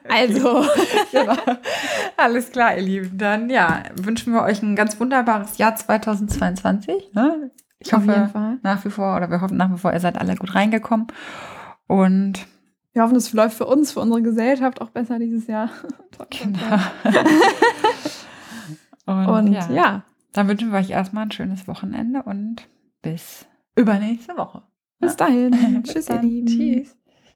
[0.09, 0.65] Also.
[1.11, 1.35] genau.
[2.17, 3.17] Alles klar, ihr Lieben.
[3.17, 7.13] Dann ja, wünschen wir euch ein ganz wunderbares Jahr 2022.
[7.13, 7.51] Ne?
[7.79, 8.29] Ich hoffe
[8.63, 11.07] nach wie vor, oder wir hoffen nach wie vor, ihr seid alle gut reingekommen.
[11.87, 12.47] Und
[12.93, 15.69] wir hoffen, es läuft für uns, für unsere Gesellschaft auch besser dieses Jahr.
[16.29, 16.79] genau.
[19.05, 19.71] Und, und ja.
[19.71, 20.03] ja.
[20.33, 22.67] Dann wünschen wir euch erstmal ein schönes Wochenende und
[23.01, 24.63] bis übernächste Woche.
[24.99, 25.81] Bis dahin.
[25.83, 26.47] Tschüss, ihr Lieben.
[26.47, 26.97] Tschüss.